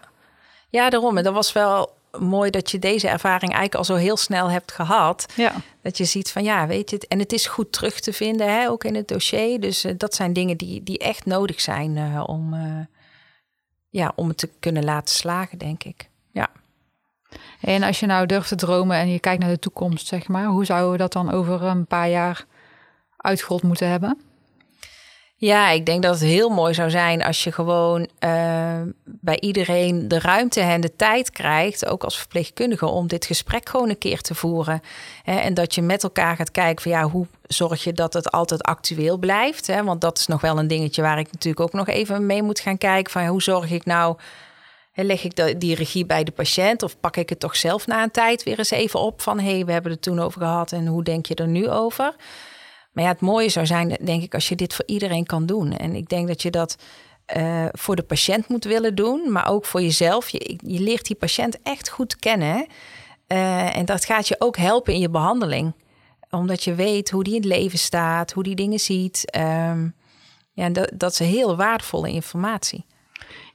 ja 0.69 0.91
daarom. 0.91 1.17
En 1.17 1.25
dat 1.25 1.35
was 1.35 1.53
wel 1.53 1.93
mooi 2.19 2.51
dat 2.51 2.71
je 2.71 2.79
deze 2.79 3.09
ervaring 3.09 3.53
eigenlijk 3.53 3.75
al 3.75 3.85
zo 3.85 3.95
heel 3.95 4.17
snel 4.17 4.51
hebt 4.51 4.73
gehad. 4.73 5.33
Ja. 5.37 5.53
Dat 5.83 5.99
je 5.99 6.05
ziet 6.05 6.31
van 6.31 6.45
ja, 6.45 6.67
weet 6.67 6.91
je, 6.91 7.05
en 7.09 7.19
het 7.19 7.33
is 7.33 7.47
goed 7.47 7.73
terug 7.73 8.01
te 8.01 8.13
vinden, 8.13 8.53
hè, 8.53 8.69
ook 8.69 8.85
in 8.85 8.95
het 8.95 9.09
dossier. 9.09 9.61
Dus 9.61 9.85
uh, 9.85 9.93
dat 9.97 10.15
zijn 10.15 10.33
dingen 10.33 10.57
die, 10.57 10.83
die 10.83 10.99
echt 10.99 11.27
nodig 11.27 11.61
zijn 11.61 11.97
uh, 11.97 12.23
om, 12.27 12.55
ja, 13.89 14.13
om 14.17 14.29
het 14.29 14.39
te 14.39 14.51
kunnen 14.61 14.85
laten 14.85 15.15
slagen, 15.15 15.59
denk 15.59 15.85
ik. 15.85 16.09
Ja. 16.33 16.49
En 17.61 17.83
als 17.83 18.01
je 18.01 18.07
nou 18.07 18.27
durft 18.27 18.49
te 18.49 18.55
dromen 18.55 18.97
en 18.97 19.09
je 19.09 19.19
kijkt 19.19 19.43
naar 19.43 19.53
de 19.53 19.59
toekomst, 19.59 20.07
zeg 20.07 20.29
maar, 20.29 20.45
hoe 20.45 20.65
zouden 20.65 20.91
we 20.91 20.99
dat 20.99 21.13
dan 21.13 21.31
over 21.31 21.63
een 21.63 21.87
paar 21.87 22.09
jaar 22.09 22.45
uitgerold 23.17 23.63
moeten 23.63 23.89
hebben? 23.89 24.19
Ja, 25.45 25.71
ik 25.71 25.87
denk 25.87 26.03
dat 26.03 26.15
het 26.15 26.29
heel 26.29 26.49
mooi 26.49 26.75
zou 26.75 26.91
zijn 26.91 27.23
als 27.23 27.45
je 27.45 27.53
gewoon 27.53 28.01
uh, 28.01 28.81
bij 29.05 29.41
iedereen 29.41 30.09
de 30.09 30.19
ruimte 30.19 30.61
en 30.61 30.81
de 30.81 30.97
tijd 30.97 31.31
krijgt, 31.31 31.87
ook 31.87 32.05
als 32.05 32.19
verpleegkundige, 32.19 32.87
om 32.87 33.07
dit 33.07 33.27
gesprek 33.27 33.69
gewoon 33.69 33.89
een 33.89 33.99
keer 33.99 34.21
te 34.21 34.35
voeren. 34.35 34.83
Hè, 35.23 35.39
en 35.39 35.55
dat 35.55 35.75
je 35.75 35.83
met 35.83 36.03
elkaar 36.03 36.37
gaat 36.37 36.51
kijken 36.51 36.83
van 36.83 36.93
ja, 36.93 37.03
hoe 37.03 37.27
zorg 37.47 37.85
je 37.85 37.93
dat 37.93 38.13
het 38.13 38.31
altijd 38.31 38.63
actueel 38.63 39.19
blijft? 39.19 39.67
Hè? 39.67 39.85
Want 39.85 40.01
dat 40.01 40.19
is 40.19 40.27
nog 40.27 40.41
wel 40.41 40.59
een 40.59 40.69
dingetje 40.69 41.03
waar 41.03 41.19
ik 41.19 41.33
natuurlijk 41.33 41.61
ook 41.61 41.73
nog 41.73 41.87
even 41.87 42.27
mee 42.27 42.43
moet 42.43 42.61
gaan 42.61 42.79
kijken 42.79 43.13
van 43.13 43.27
hoe 43.27 43.43
zorg 43.43 43.71
ik 43.71 43.85
nou 43.85 44.17
leg 44.95 45.25
ik 45.25 45.61
die 45.61 45.75
regie 45.75 46.07
bij 46.07 46.25
de 46.25 46.33
patiënt 46.33 46.83
of 46.83 47.01
pak 47.01 47.17
ik 47.17 47.29
het 47.29 47.41
toch 47.41 47.57
zelf 47.57 47.87
na 47.87 48.03
een 48.03 48.11
tijd 48.11 48.43
weer 48.43 48.59
eens 48.59 48.71
even 48.71 49.01
op 49.01 49.23
van 49.23 49.41
hé, 49.41 49.55
hey, 49.55 49.65
we 49.65 49.73
hebben 49.73 49.93
het 49.93 50.03
toen 50.03 50.21
over 50.21 50.41
gehad 50.41 50.73
en 50.73 50.87
hoe 50.87 51.03
denk 51.03 51.27
je 51.27 51.35
er 51.35 51.49
nu 51.49 51.69
over? 51.69 52.15
Maar 52.95 53.05
ja, 53.05 53.11
het 53.11 53.21
mooie 53.21 53.49
zou 53.49 53.67
zijn, 53.67 53.99
denk 54.01 54.23
ik, 54.23 54.35
als 54.35 54.49
je 54.49 54.55
dit 54.55 54.75
voor 54.75 54.85
iedereen 54.87 55.27
kan 55.27 55.47
doen. 55.47 55.73
En 55.73 55.95
ik 55.95 56.09
denk 56.09 56.29
dat 56.29 56.43
je 56.43 56.51
dat 56.51 56.77
uh, 57.37 57.67
voor 57.73 57.97
de 57.97 58.03
patiënt 58.03 58.49
moet 58.49 58.65
willen 58.65 58.95
doen, 58.95 59.33
maar 59.33 59.49
ook 59.49 59.65
voor 59.65 59.83
jezelf. 59.83 60.29
Je, 60.29 60.59
je 60.67 60.81
leert 60.81 61.07
die 61.07 61.17
patiënt 61.17 61.63
echt 61.63 61.89
goed 61.89 62.17
kennen. 62.17 62.67
Uh, 63.29 63.77
en 63.77 63.85
dat 63.85 64.05
gaat 64.05 64.29
je 64.29 64.37
ook 64.39 64.57
helpen 64.57 64.95
in 64.95 65.01
je 65.01 65.11
behandeling. 65.11 65.73
Omdat 66.31 66.65
je 66.65 66.75
weet 66.75 67.11
hoe 67.11 67.25
die 67.25 67.35
in 67.35 67.41
het 67.41 67.51
leven 67.51 67.79
staat, 67.79 68.33
hoe 68.33 68.43
die 68.43 68.55
dingen 68.55 68.81
ziet. 68.81 69.37
Um, 69.37 69.95
ja, 70.53 70.69
dat, 70.69 70.91
dat 70.95 71.13
is 71.13 71.19
heel 71.19 71.57
waardevolle 71.57 72.11
informatie. 72.11 72.85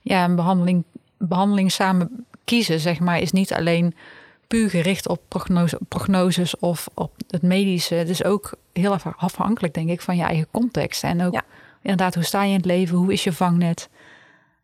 Ja, 0.02 0.24
een 0.24 0.36
behandeling 0.36 0.84
behandeling 1.20 1.72
samen 1.72 2.26
kiezen, 2.44 2.80
zeg 2.80 3.00
maar, 3.00 3.20
is 3.20 3.32
niet 3.32 3.54
alleen 3.54 3.96
puur 4.48 4.70
gericht 4.70 5.08
op 5.08 5.22
prognose, 5.28 5.80
prognoses 5.88 6.58
of 6.58 6.88
op 6.94 7.12
het 7.28 7.42
medische. 7.42 7.96
Het 7.96 8.10
is 8.10 8.24
ook 8.24 8.54
heel 8.80 8.98
afhankelijk, 9.18 9.74
denk 9.74 9.90
ik, 9.90 10.02
van 10.02 10.16
je 10.16 10.24
eigen 10.24 10.48
context. 10.52 11.04
En 11.04 11.24
ook 11.26 11.34
ja. 11.34 11.44
inderdaad, 11.82 12.16
hoe 12.16 12.24
sta 12.24 12.44
je 12.44 12.50
in 12.50 12.56
het 12.56 12.66
leven? 12.66 12.98
Hoe 12.98 13.14
is 13.14 13.24
je 13.24 13.34
vangnet? 13.34 13.90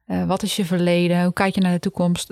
Uh, 0.07 0.25
wat 0.25 0.43
is 0.43 0.55
je 0.55 0.65
verleden? 0.65 1.23
Hoe 1.23 1.33
kijk 1.33 1.55
je 1.55 1.61
naar 1.61 1.71
de 1.71 1.79
toekomst? 1.79 2.31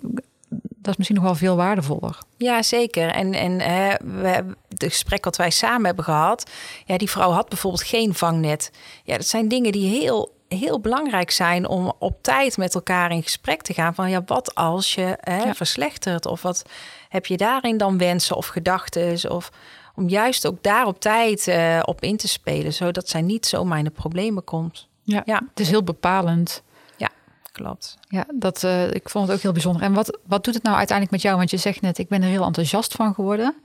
Dat 0.50 0.91
is 0.91 0.98
misschien 0.98 1.17
nog 1.17 1.26
wel 1.26 1.36
veel 1.36 1.56
waardevoller. 1.56 2.17
Ja, 2.38 2.62
zeker. 2.62 3.10
En, 3.10 3.34
en 3.34 3.60
hè, 3.60 3.96
we 4.22 4.28
hebben 4.28 4.56
het 4.69 4.84
gesprek 4.84 5.24
wat 5.24 5.38
wij 5.38 5.50
samen 5.50 5.86
hebben 5.86 6.04
gehad. 6.04 6.50
Ja, 6.86 6.98
die 6.98 7.10
vrouw 7.10 7.32
had 7.32 7.50
bijvoorbeeld 7.50 7.84
geen 7.84 8.13
vangnet. 8.13 8.72
Ja, 9.04 9.17
dat 9.17 9.28
zijn 9.28 9.48
dingen 9.48 9.72
die 9.72 9.88
heel 9.88 10.32
heel 10.48 10.80
belangrijk 10.80 11.32
zijn 11.32 11.67
om 11.67 11.93
op 12.00 12.24
tijd 12.24 12.58
met 12.58 12.76
elkaar 12.76 13.12
in 13.12 13.24
gesprek 13.24 13.62
te 13.62 13.74
gaan. 13.74 13.96
Van 13.96 14.10
ja, 14.10 14.22
wat 14.26 14.56
als 14.56 14.96
je 14.96 15.17
hè, 15.19 15.43
ja. 15.43 15.54
verslechtert? 15.54 16.26
Of 16.26 16.41
wat 16.41 16.63
heb 17.10 17.26
je 17.26 17.38
daarin 17.38 17.78
dan 17.78 17.98
wensen 17.98 18.36
of 18.36 18.48
gedachten? 18.48 19.32
Of 19.32 19.52
om 19.95 20.10
juist 20.10 20.47
ook 20.47 20.63
daar 20.63 20.86
op 20.88 20.99
tijd 20.99 21.47
uh, 21.47 21.79
op 21.84 22.01
in 22.01 22.17
te 22.17 22.27
spelen, 22.27 22.73
zodat 22.73 23.10
zij 23.10 23.21
niet 23.21 23.45
zomaar 23.45 23.77
in 23.77 23.84
de 23.84 23.89
problemen 23.89 24.43
komt. 24.43 24.88
Ja, 25.03 25.21
ja. 25.25 25.41
het 25.49 25.60
is 25.60 25.69
heel 25.69 25.84
bepalend. 25.84 26.63
Ja, 26.97 27.10
klopt. 27.51 27.97
Ja, 28.08 28.25
dat, 28.34 28.63
uh, 28.63 28.91
ik 28.91 29.10
vond 29.10 29.27
het 29.27 29.36
ook 29.36 29.41
heel 29.41 29.51
bijzonder. 29.51 29.82
En 29.82 29.93
wat, 29.93 30.19
wat 30.25 30.43
doet 30.43 30.53
het 30.53 30.63
nou 30.63 30.77
uiteindelijk 30.77 31.15
met 31.15 31.25
jou? 31.25 31.38
Want 31.38 31.49
je 31.49 31.58
zegt 31.58 31.82
net, 31.82 31.97
ik 31.97 32.08
ben 32.08 32.21
er 32.21 32.29
heel 32.29 32.45
enthousiast 32.45 32.93
van 32.93 33.13
geworden. 33.13 33.56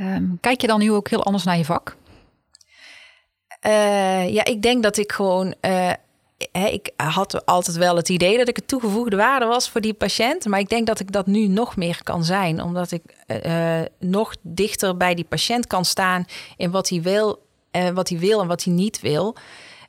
Um, 0.00 0.38
kijk 0.40 0.60
je 0.60 0.66
dan 0.66 0.78
nu 0.78 0.92
ook 0.92 1.08
heel 1.08 1.24
anders 1.24 1.44
naar 1.44 1.56
je 1.56 1.64
vak? 1.64 1.96
Uh, 3.66 4.32
ja, 4.32 4.44
ik 4.44 4.62
denk 4.62 4.82
dat 4.82 4.96
ik 4.96 5.12
gewoon 5.12 5.54
uh, 5.60 5.92
ik 6.62 6.90
had 6.96 7.46
altijd 7.46 7.76
wel 7.76 7.96
het 7.96 8.08
idee 8.08 8.38
dat 8.38 8.48
ik 8.48 8.56
het 8.56 8.68
toegevoegde 8.68 9.16
waarde 9.16 9.46
was 9.46 9.70
voor 9.70 9.80
die 9.80 9.94
patiënt. 9.94 10.44
Maar 10.44 10.60
ik 10.60 10.68
denk 10.68 10.86
dat 10.86 11.00
ik 11.00 11.12
dat 11.12 11.26
nu 11.26 11.46
nog 11.46 11.76
meer 11.76 12.00
kan 12.02 12.24
zijn. 12.24 12.62
Omdat 12.62 12.90
ik 12.90 13.02
uh, 13.46 13.80
nog 13.98 14.34
dichter 14.42 14.96
bij 14.96 15.14
die 15.14 15.24
patiënt 15.24 15.66
kan 15.66 15.84
staan 15.84 16.24
in 16.56 16.70
wat 16.70 16.88
hij 16.88 17.02
wil, 17.02 17.46
uh, 17.72 17.88
wat 17.88 18.08
hij 18.08 18.18
wil 18.18 18.40
en 18.40 18.46
wat 18.46 18.64
hij 18.64 18.72
niet 18.72 19.00
wil. 19.00 19.36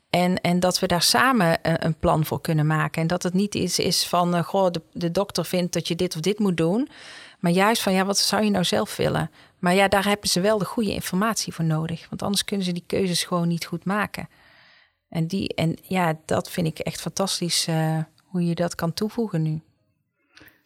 En, 0.09 0.41
en 0.41 0.59
dat 0.59 0.79
we 0.79 0.87
daar 0.87 1.01
samen 1.01 1.57
een 1.61 1.95
plan 1.99 2.25
voor 2.25 2.41
kunnen 2.41 2.67
maken. 2.67 3.01
En 3.01 3.07
dat 3.07 3.23
het 3.23 3.33
niet 3.33 3.55
iets 3.55 3.79
is 3.79 4.07
van, 4.07 4.43
goh, 4.43 4.71
de, 4.71 4.81
de 4.91 5.11
dokter 5.11 5.45
vindt 5.45 5.73
dat 5.73 5.87
je 5.87 5.95
dit 5.95 6.15
of 6.15 6.21
dit 6.21 6.39
moet 6.39 6.57
doen. 6.57 6.89
Maar 7.39 7.51
juist 7.51 7.81
van, 7.81 7.93
ja, 7.93 8.05
wat 8.05 8.17
zou 8.17 8.43
je 8.43 8.49
nou 8.49 8.63
zelf 8.63 8.95
willen? 8.95 9.31
Maar 9.59 9.73
ja, 9.73 9.87
daar 9.87 10.05
hebben 10.05 10.29
ze 10.29 10.41
wel 10.41 10.57
de 10.57 10.65
goede 10.65 10.93
informatie 10.93 11.53
voor 11.53 11.65
nodig. 11.65 12.05
Want 12.09 12.21
anders 12.21 12.45
kunnen 12.45 12.65
ze 12.65 12.71
die 12.71 12.83
keuzes 12.87 13.23
gewoon 13.23 13.47
niet 13.47 13.65
goed 13.65 13.85
maken. 13.85 14.27
En, 15.15 15.27
die, 15.27 15.53
en 15.53 15.77
ja, 15.81 16.17
dat 16.25 16.49
vind 16.49 16.67
ik 16.67 16.79
echt 16.79 17.01
fantastisch 17.01 17.67
uh, 17.67 17.97
hoe 18.23 18.45
je 18.45 18.55
dat 18.55 18.75
kan 18.75 18.93
toevoegen 18.93 19.41
nu. 19.41 19.61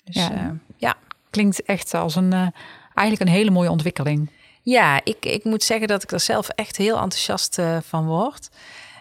Dus, 0.03 0.15
ja, 0.15 0.31
uh, 0.31 0.51
ja. 0.77 0.95
klinkt 1.29 1.63
echt 1.63 1.93
als 1.93 2.15
een, 2.15 2.33
uh, 2.33 2.47
eigenlijk 2.93 3.19
een 3.29 3.35
hele 3.35 3.51
mooie 3.51 3.71
ontwikkeling. 3.71 4.29
Ja, 4.62 5.01
ik, 5.03 5.25
ik 5.25 5.43
moet 5.43 5.63
zeggen 5.63 5.88
dat 5.88 6.03
ik 6.03 6.12
er 6.12 6.19
zelf 6.19 6.49
echt 6.49 6.77
heel 6.77 6.99
enthousiast 6.99 7.62
van 7.81 8.05
word. 8.05 8.49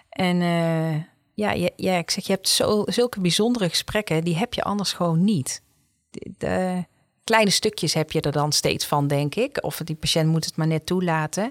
En 0.09 0.37
ja, 1.35 1.53
ja, 1.53 1.69
ja, 1.77 1.97
ik 1.97 2.11
zeg, 2.11 2.27
je 2.27 2.33
hebt 2.33 2.49
zo, 2.49 2.83
zulke 2.87 3.21
bijzondere 3.21 3.69
gesprekken, 3.69 4.25
die 4.25 4.37
heb 4.37 4.55
je 4.55 4.63
anders 4.63 4.93
gewoon 4.93 5.25
niet. 5.25 5.63
De, 6.11 6.33
de, 6.39 6.85
kleine 7.25 7.51
stukjes 7.51 7.95
heb 7.95 8.13
je 8.13 8.21
er 8.21 8.33
dan 8.33 8.53
steeds 8.53 8.87
van, 8.87 9.07
denk 9.07 9.35
ik. 9.35 9.59
Of 9.61 9.77
die 9.77 9.97
patiënt 9.97 10.29
moet 10.29 10.45
het 10.45 10.57
maar 10.57 10.67
net 10.67 10.87
toelaten. 10.87 11.51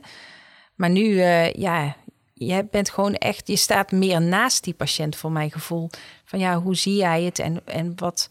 Maar 0.75 0.89
nu, 0.89 1.03
uh, 1.03 1.53
ja, 1.53 1.95
je 2.38 2.67
bent 2.71 2.89
gewoon 2.89 3.13
echt, 3.13 3.47
je 3.47 3.56
staat 3.56 3.91
meer 3.91 4.21
naast 4.21 4.63
die 4.63 4.73
patiënt 4.73 5.15
voor 5.15 5.32
mijn 5.32 5.52
gevoel. 5.52 5.89
Van 6.26 6.39
ja, 6.39 6.60
hoe 6.62 6.76
zie 6.76 6.95
jij 6.95 7.23
het 7.23 7.39
en, 7.39 7.62
en 7.65 7.93
wat, 7.95 8.30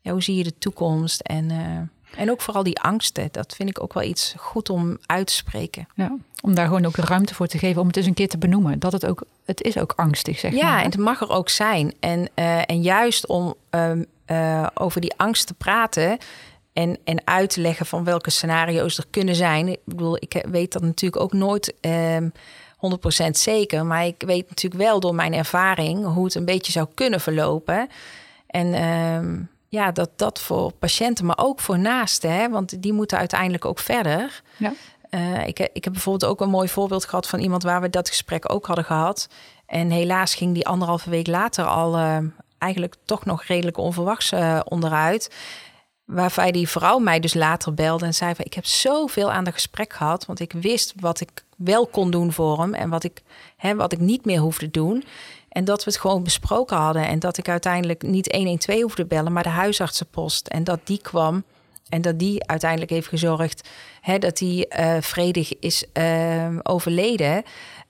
ja, 0.00 0.12
hoe 0.12 0.22
zie 0.22 0.36
je 0.36 0.42
de 0.42 0.58
toekomst? 0.58 1.20
En, 1.20 1.50
uh, 1.50 2.20
en 2.20 2.30
ook 2.30 2.40
vooral 2.40 2.62
die 2.62 2.80
angsten, 2.80 3.28
dat 3.30 3.54
vind 3.54 3.68
ik 3.68 3.82
ook 3.82 3.92
wel 3.92 4.02
iets 4.02 4.34
goed 4.36 4.70
om 4.70 4.98
uit 5.06 5.26
te 5.26 5.32
spreken. 5.32 5.88
Ja, 5.94 6.16
om 6.40 6.54
daar 6.54 6.66
gewoon 6.66 6.86
ook 6.86 6.94
de 6.94 7.02
ruimte 7.02 7.34
voor 7.34 7.46
te 7.46 7.58
geven 7.58 7.80
om 7.80 7.86
het 7.86 7.96
eens 7.96 8.06
een 8.06 8.14
keer 8.14 8.28
te 8.28 8.38
benoemen. 8.38 8.78
Dat 8.78 8.92
het 8.92 9.06
ook, 9.06 9.22
het 9.44 9.62
is 9.62 9.78
ook 9.78 9.92
angstig, 9.96 10.38
zeg 10.38 10.52
ja, 10.52 10.62
maar. 10.62 10.72
Ja, 10.72 10.78
en 10.78 10.90
het 10.90 11.00
mag 11.00 11.20
er 11.20 11.30
ook 11.30 11.48
zijn. 11.48 11.94
En, 12.00 12.28
uh, 12.34 12.70
en 12.70 12.82
juist 12.82 13.26
om 13.26 13.54
um, 13.70 14.06
over 14.74 15.00
die 15.00 15.14
angst 15.16 15.46
te 15.46 15.54
praten, 15.54 16.18
en, 16.72 16.98
en 17.04 17.20
uit 17.24 17.50
te 17.50 17.60
leggen 17.60 17.86
van 17.86 18.04
welke 18.04 18.30
scenario's 18.30 18.98
er 18.98 19.06
kunnen 19.10 19.34
zijn. 19.34 19.68
Ik 19.68 19.80
bedoel, 19.84 20.16
ik 20.16 20.44
weet 20.50 20.72
dat 20.72 20.82
natuurlijk 20.82 21.22
ook 21.22 21.32
nooit 21.32 21.74
um, 21.80 22.32
100% 23.26 23.30
zeker. 23.30 23.86
Maar 23.86 24.06
ik 24.06 24.22
weet 24.26 24.48
natuurlijk 24.48 24.82
wel 24.82 25.00
door 25.00 25.14
mijn 25.14 25.34
ervaring 25.34 26.06
hoe 26.06 26.24
het 26.24 26.34
een 26.34 26.44
beetje 26.44 26.72
zou 26.72 26.86
kunnen 26.94 27.20
verlopen. 27.20 27.88
En 28.46 28.84
um, 28.84 29.48
ja, 29.68 29.92
dat 29.92 30.10
dat 30.16 30.40
voor 30.40 30.72
patiënten, 30.72 31.26
maar 31.26 31.38
ook 31.38 31.60
voor 31.60 31.78
naasten, 31.78 32.32
hè, 32.32 32.48
want 32.48 32.82
die 32.82 32.92
moeten 32.92 33.18
uiteindelijk 33.18 33.64
ook 33.64 33.78
verder. 33.78 34.42
Ja. 34.56 34.72
Uh, 35.10 35.46
ik, 35.46 35.58
ik 35.72 35.84
heb 35.84 35.92
bijvoorbeeld 35.92 36.30
ook 36.30 36.40
een 36.40 36.50
mooi 36.50 36.68
voorbeeld 36.68 37.04
gehad 37.04 37.28
van 37.28 37.38
iemand 37.38 37.62
waar 37.62 37.80
we 37.80 37.90
dat 37.90 38.08
gesprek 38.08 38.52
ook 38.52 38.66
hadden 38.66 38.84
gehad. 38.84 39.28
En 39.66 39.90
helaas 39.90 40.34
ging 40.34 40.54
die 40.54 40.66
anderhalve 40.66 41.10
week 41.10 41.26
later 41.26 41.64
al 41.64 41.98
uh, 41.98 42.18
eigenlijk 42.58 42.94
toch 43.04 43.24
nog 43.24 43.42
redelijk 43.42 43.76
onverwachts 43.76 44.32
uh, 44.32 44.60
onderuit. 44.64 45.34
Waarbij 46.04 46.52
die 46.52 46.68
vrouw 46.68 46.98
mij 46.98 47.20
dus 47.20 47.34
later 47.34 47.74
belde 47.74 48.04
en 48.04 48.14
zei 48.14 48.34
van 48.34 48.44
ik 48.44 48.54
heb 48.54 48.66
zoveel 48.66 49.32
aan 49.32 49.44
de 49.44 49.52
gesprek 49.52 49.92
gehad, 49.92 50.26
want 50.26 50.40
ik 50.40 50.52
wist 50.52 50.94
wat 51.00 51.20
ik 51.20 51.44
wel 51.58 51.86
kon 51.86 52.10
doen 52.10 52.32
voor 52.32 52.60
hem 52.60 52.74
en 52.74 52.88
wat 52.88 53.04
ik, 53.04 53.22
hè, 53.56 53.74
wat 53.74 53.92
ik 53.92 54.00
niet 54.00 54.24
meer 54.24 54.38
hoefde 54.38 54.70
doen. 54.70 55.04
En 55.48 55.64
dat 55.64 55.84
we 55.84 55.90
het 55.90 56.00
gewoon 56.00 56.22
besproken 56.22 56.76
hadden 56.76 57.06
en 57.06 57.18
dat 57.18 57.36
ik 57.38 57.48
uiteindelijk 57.48 58.02
niet 58.02 58.32
112 58.32 58.80
hoefde 58.80 59.06
bellen, 59.06 59.32
maar 59.32 59.42
de 59.42 59.48
huisartsenpost. 59.48 60.46
En 60.46 60.64
dat 60.64 60.80
die 60.84 61.00
kwam 61.00 61.44
en 61.88 62.00
dat 62.02 62.18
die 62.18 62.46
uiteindelijk 62.46 62.90
heeft 62.90 63.08
gezorgd 63.08 63.68
hè, 64.00 64.18
dat 64.18 64.38
hij 64.38 64.70
uh, 64.78 65.02
vredig 65.02 65.58
is 65.58 65.84
uh, 65.94 66.58
overleden. 66.62 67.42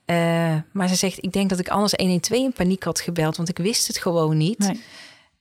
Uh, 0.05 0.55
maar 0.71 0.87
ze 0.87 0.95
zegt, 0.95 1.23
ik 1.23 1.31
denk 1.31 1.49
dat 1.49 1.59
ik 1.59 1.69
anders 1.69 1.93
112 1.95 2.43
in 2.43 2.53
paniek 2.53 2.83
had 2.83 2.99
gebeld, 2.99 3.37
want 3.37 3.49
ik 3.49 3.57
wist 3.57 3.87
het 3.87 3.97
gewoon 3.97 4.37
niet. 4.37 4.81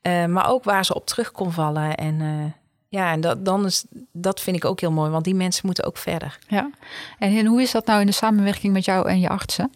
Nee. 0.02 0.26
maar 0.26 0.50
ook 0.50 0.64
waar 0.64 0.84
ze 0.84 0.94
op 0.94 1.06
terug 1.06 1.30
kon 1.30 1.52
vallen. 1.52 1.94
En 1.94 2.54
ja, 2.88 3.12
en 3.12 3.20
dat, 3.20 3.44
dan 3.44 3.64
is, 3.64 3.84
dat 4.12 4.40
vind 4.40 4.56
ik 4.56 4.64
ook 4.64 4.80
heel 4.80 4.92
mooi, 4.92 5.10
want 5.10 5.24
die 5.24 5.34
mensen 5.34 5.66
moeten 5.66 5.84
ook 5.84 5.96
verder. 5.96 6.38
Ja, 6.48 6.70
en 7.18 7.46
hoe 7.46 7.62
is 7.62 7.70
dat 7.70 7.86
nou 7.86 8.00
in 8.00 8.06
de 8.06 8.12
samenwerking 8.12 8.72
met 8.72 8.84
jou 8.84 9.08
en 9.08 9.20
je 9.20 9.28
artsen? 9.28 9.70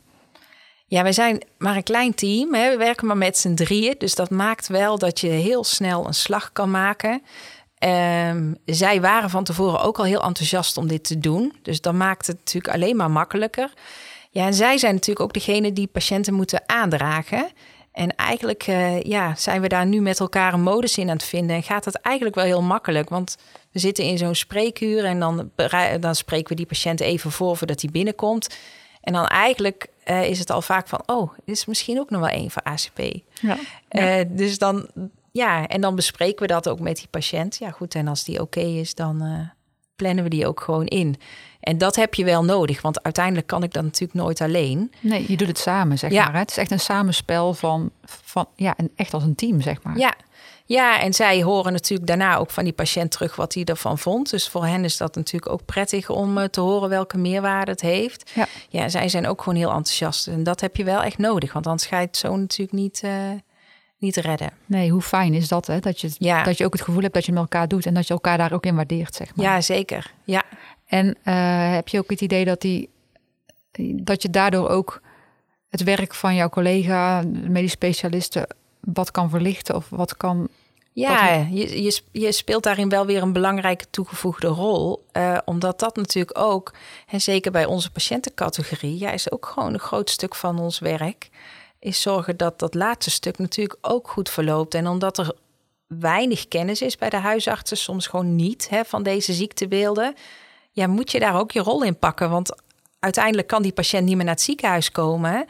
Ja, 0.87 1.03
wij 1.03 1.12
zijn 1.12 1.42
maar 1.59 1.77
een 1.77 1.83
klein 1.83 2.14
team. 2.14 2.55
Hè. 2.55 2.70
We 2.70 2.77
werken 2.77 3.07
maar 3.07 3.16
met 3.16 3.38
z'n 3.38 3.55
drieën. 3.55 3.94
Dus 3.98 4.14
dat 4.14 4.31
maakt 4.31 4.66
wel 4.66 4.98
dat 4.98 5.20
je 5.20 5.29
heel 5.29 5.64
snel 5.64 6.07
een 6.07 6.14
slag 6.14 6.53
kan 6.53 6.70
maken. 6.70 7.22
Um, 8.29 8.57
zij 8.64 9.01
waren 9.01 9.31
van 9.31 9.44
tevoren 9.44 9.81
ook 9.81 9.98
al 9.98 10.05
heel 10.05 10.22
enthousiast 10.22 10.77
om 10.77 10.88
dit 10.88 11.05
te 11.05 11.18
doen. 11.18 11.53
Dus 11.62 11.81
dat 11.81 11.94
maakt 11.94 12.27
het 12.27 12.37
natuurlijk 12.37 12.75
alleen 12.75 12.96
maar 12.96 13.11
makkelijker. 13.11 13.72
Ja, 14.31 14.46
en 14.46 14.55
zij 14.55 14.79
zijn 14.79 14.94
natuurlijk 14.94 15.20
ook 15.20 15.33
degene 15.33 15.72
die 15.72 15.87
patiënten 15.87 16.35
moeten 16.35 16.62
aandragen. 16.66 17.51
En 17.93 18.17
eigenlijk 18.17 18.67
uh, 18.67 19.03
ja, 19.03 19.35
zijn 19.35 19.61
we 19.61 19.69
daar 19.69 19.87
nu 19.87 20.01
met 20.01 20.21
elkaar 20.21 20.53
een 20.53 20.63
modus 20.63 20.99
in 20.99 21.09
aan 21.09 21.17
het 21.17 21.25
vinden. 21.25 21.57
En 21.57 21.63
gaat 21.63 21.85
dat 21.85 21.95
eigenlijk 21.95 22.37
wel 22.37 22.45
heel 22.45 22.63
makkelijk. 22.63 23.09
Want 23.09 23.37
we 23.71 23.79
zitten 23.79 24.05
in 24.05 24.19
zo'n 24.19 24.35
spreekuur 24.35 25.05
en 25.05 25.21
dan, 25.21 25.51
dan 26.01 26.15
spreken 26.15 26.49
we 26.49 26.55
die 26.55 26.67
patiënt 26.67 27.01
even 27.01 27.31
voor 27.31 27.57
voordat 27.57 27.81
hij 27.81 27.91
binnenkomt. 27.91 28.57
En 29.01 29.13
dan 29.13 29.27
eigenlijk 29.27 29.89
uh, 30.05 30.29
is 30.29 30.39
het 30.39 30.51
al 30.51 30.63
vaak 30.63 30.89
van, 30.89 31.03
oh, 31.07 31.33
dit 31.45 31.57
is 31.57 31.67
misschien 31.67 31.99
ook 31.99 32.11
nog 32.11 32.21
wel 32.21 32.31
één 32.31 32.51
voor 32.51 32.63
ACP. 32.63 32.99
Ja, 32.99 33.57
ja. 33.89 34.21
Uh, 34.21 34.25
dus 34.29 34.59
dan, 34.59 34.89
ja, 35.33 35.67
en 35.67 35.81
dan 35.81 35.95
bespreken 35.95 36.41
we 36.41 36.53
dat 36.53 36.69
ook 36.69 36.81
met 36.81 36.97
die 36.97 37.09
patiënt. 37.11 37.57
Ja, 37.57 37.71
goed, 37.71 37.95
en 37.95 38.09
als 38.09 38.25
die 38.25 38.41
oké 38.41 38.59
okay 38.59 38.79
is, 38.79 38.95
dan 38.95 39.51
plannen 40.03 40.25
we 40.25 40.31
die 40.31 40.47
ook 40.47 40.61
gewoon 40.61 40.87
in. 40.87 41.17
En 41.61 41.79
dat 41.79 41.97
heb 41.97 42.15
je 42.15 42.25
wel 42.25 42.45
nodig, 42.45 42.83
want 42.83 43.03
uiteindelijk 43.03 43.47
kan 43.47 43.62
ik 43.62 43.73
dat 43.73 43.83
natuurlijk 43.83 44.15
nooit 44.15 44.41
alleen. 44.41 44.93
Nee, 45.01 45.25
je 45.29 45.37
doet 45.37 45.49
het 45.49 45.59
samen, 45.59 45.99
zeg 45.99 46.11
ja. 46.11 46.25
maar. 46.25 46.41
Het 46.41 46.51
is 46.51 46.57
echt 46.57 46.71
een 46.71 46.81
samenspel 46.81 47.55
van, 47.55 47.91
van 48.05 48.47
ja, 48.57 48.75
en 48.77 48.91
echt 48.97 49.15
als 49.15 49.23
een 49.23 49.35
team, 49.35 49.61
zeg 49.61 49.83
maar. 49.83 49.99
Ja. 49.99 50.15
ja, 50.65 51.01
en 51.01 51.15
zij 51.15 51.43
horen 51.43 51.73
natuurlijk 51.73 52.09
daarna 52.09 52.37
ook 52.37 52.51
van 52.51 52.65
die 52.65 52.73
patiënt 52.73 53.11
terug 53.11 53.37
wat 53.37 53.55
hij 53.55 53.65
ervan 53.65 53.99
vond. 53.99 54.31
Dus 54.31 54.49
voor 54.49 54.67
hen 54.67 54.85
is 54.85 54.97
dat 54.97 55.15
natuurlijk 55.15 55.53
ook 55.53 55.65
prettig 55.65 56.11
om 56.11 56.38
uh, 56.38 56.45
te 56.45 56.61
horen 56.61 56.88
welke 56.88 57.19
meerwaarde 57.19 57.71
het 57.71 57.81
heeft. 57.81 58.31
Ja. 58.35 58.47
ja, 58.69 58.88
zij 58.88 59.09
zijn 59.09 59.27
ook 59.27 59.43
gewoon 59.43 59.59
heel 59.59 59.73
enthousiast. 59.73 60.27
En 60.27 60.43
dat 60.43 60.61
heb 60.61 60.77
je 60.77 60.85
wel 60.85 61.03
echt 61.03 61.19
nodig, 61.19 61.53
want 61.53 61.67
anders 61.67 61.87
ga 61.87 61.99
je 61.99 62.07
het 62.07 62.17
zo 62.17 62.37
natuurlijk 62.37 62.73
niet... 62.73 63.03
Uh, 63.05 63.11
niet 64.03 64.17
redden. 64.17 64.51
Nee, 64.67 64.91
hoe 64.91 65.03
fijn 65.03 65.35
is 65.35 65.49
dat, 65.49 65.67
hè? 65.67 65.79
Dat 65.79 66.01
je, 66.01 66.11
ja. 66.19 66.43
dat 66.43 66.59
je 66.59 66.65
ook 66.65 66.73
het 66.73 66.83
gevoel 66.83 67.03
hebt 67.03 67.15
dat 67.15 67.27
je 67.27 67.33
met 67.33 67.41
elkaar 67.41 67.69
doet 67.69 67.87
en 67.87 67.95
dat 67.95 68.07
je 68.07 68.12
elkaar 68.12 68.38
daar 68.38 68.53
ook 68.53 68.67
in 68.67 68.75
waardeert, 68.75 69.15
zeg 69.15 69.35
maar. 69.35 69.47
Ja, 69.47 69.61
zeker. 69.61 70.12
Ja. 70.25 70.43
En 70.87 71.07
uh, 71.07 71.75
heb 71.75 71.88
je 71.88 71.99
ook 71.99 72.11
het 72.11 72.21
idee 72.21 72.45
dat, 72.45 72.61
die, 72.61 72.91
dat 74.03 74.23
je 74.23 74.31
daardoor 74.31 74.69
ook 74.69 75.01
het 75.69 75.83
werk 75.83 76.15
van 76.15 76.35
jouw 76.35 76.49
collega, 76.49 77.23
medisch 77.49 77.71
specialisten, 77.71 78.47
wat 78.81 79.11
kan 79.11 79.31
verlichten 79.31 79.75
of 79.75 79.87
wat 79.91 80.17
kan. 80.17 80.49
Ja, 80.95 81.47
je, 81.51 81.83
je, 81.83 82.01
je 82.12 82.33
speelt 82.33 82.62
daarin 82.62 82.88
wel 82.88 83.07
weer 83.07 83.23
een 83.23 83.33
belangrijke 83.33 83.85
toegevoegde 83.91 84.47
rol. 84.47 85.07
Uh, 85.12 85.38
omdat 85.45 85.79
dat 85.79 85.97
natuurlijk 85.97 86.38
ook, 86.38 86.75
en 87.07 87.21
zeker 87.21 87.53
bij 87.53 87.65
onze 87.65 87.91
patiëntencategorie, 87.91 88.99
ja, 88.99 89.11
is 89.11 89.31
ook 89.31 89.47
gewoon 89.47 89.73
een 89.73 89.81
groot 89.81 90.11
stuk 90.11 90.35
van 90.35 90.59
ons 90.59 90.79
werk. 90.79 91.31
Is 91.83 92.01
zorgen 92.01 92.37
dat 92.37 92.59
dat 92.59 92.75
laatste 92.75 93.11
stuk 93.11 93.38
natuurlijk 93.38 93.79
ook 93.81 94.09
goed 94.09 94.31
verloopt. 94.31 94.75
En 94.75 94.87
omdat 94.87 95.18
er 95.18 95.35
weinig 95.87 96.49
kennis 96.49 96.83
is 96.83 96.97
bij 96.97 97.11
de 97.11 97.16
huisartsen, 97.16 97.77
soms 97.77 98.07
gewoon 98.07 98.37
niet 98.37 98.68
hè, 98.68 98.85
van 98.85 99.03
deze 99.03 99.33
ziektebeelden 99.33 100.14
ja, 100.73 100.87
moet 100.87 101.11
je 101.11 101.21
daar 101.21 101.38
ook 101.38 101.51
je 101.51 101.61
rol 101.61 101.85
in 101.85 101.99
pakken. 101.99 102.31
Want 102.31 102.55
uiteindelijk 102.99 103.49
kan 103.49 103.62
die 103.62 103.73
patiënt 103.73 104.05
niet 104.05 104.16
meer 104.16 104.25
naar 104.25 104.35
het 104.35 104.42
ziekenhuis 104.42 104.92
komen. 104.92 105.47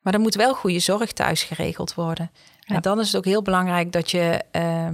Maar 0.00 0.14
er 0.14 0.20
moet 0.20 0.34
wel 0.34 0.54
goede 0.54 0.78
zorg 0.78 1.12
thuis 1.12 1.42
geregeld 1.42 1.94
worden. 1.94 2.30
Ja. 2.60 2.74
En 2.74 2.82
dan 2.82 3.00
is 3.00 3.06
het 3.06 3.16
ook 3.16 3.24
heel 3.24 3.42
belangrijk 3.42 3.92
dat 3.92 4.10
je 4.10 4.42
uh, 4.52 4.88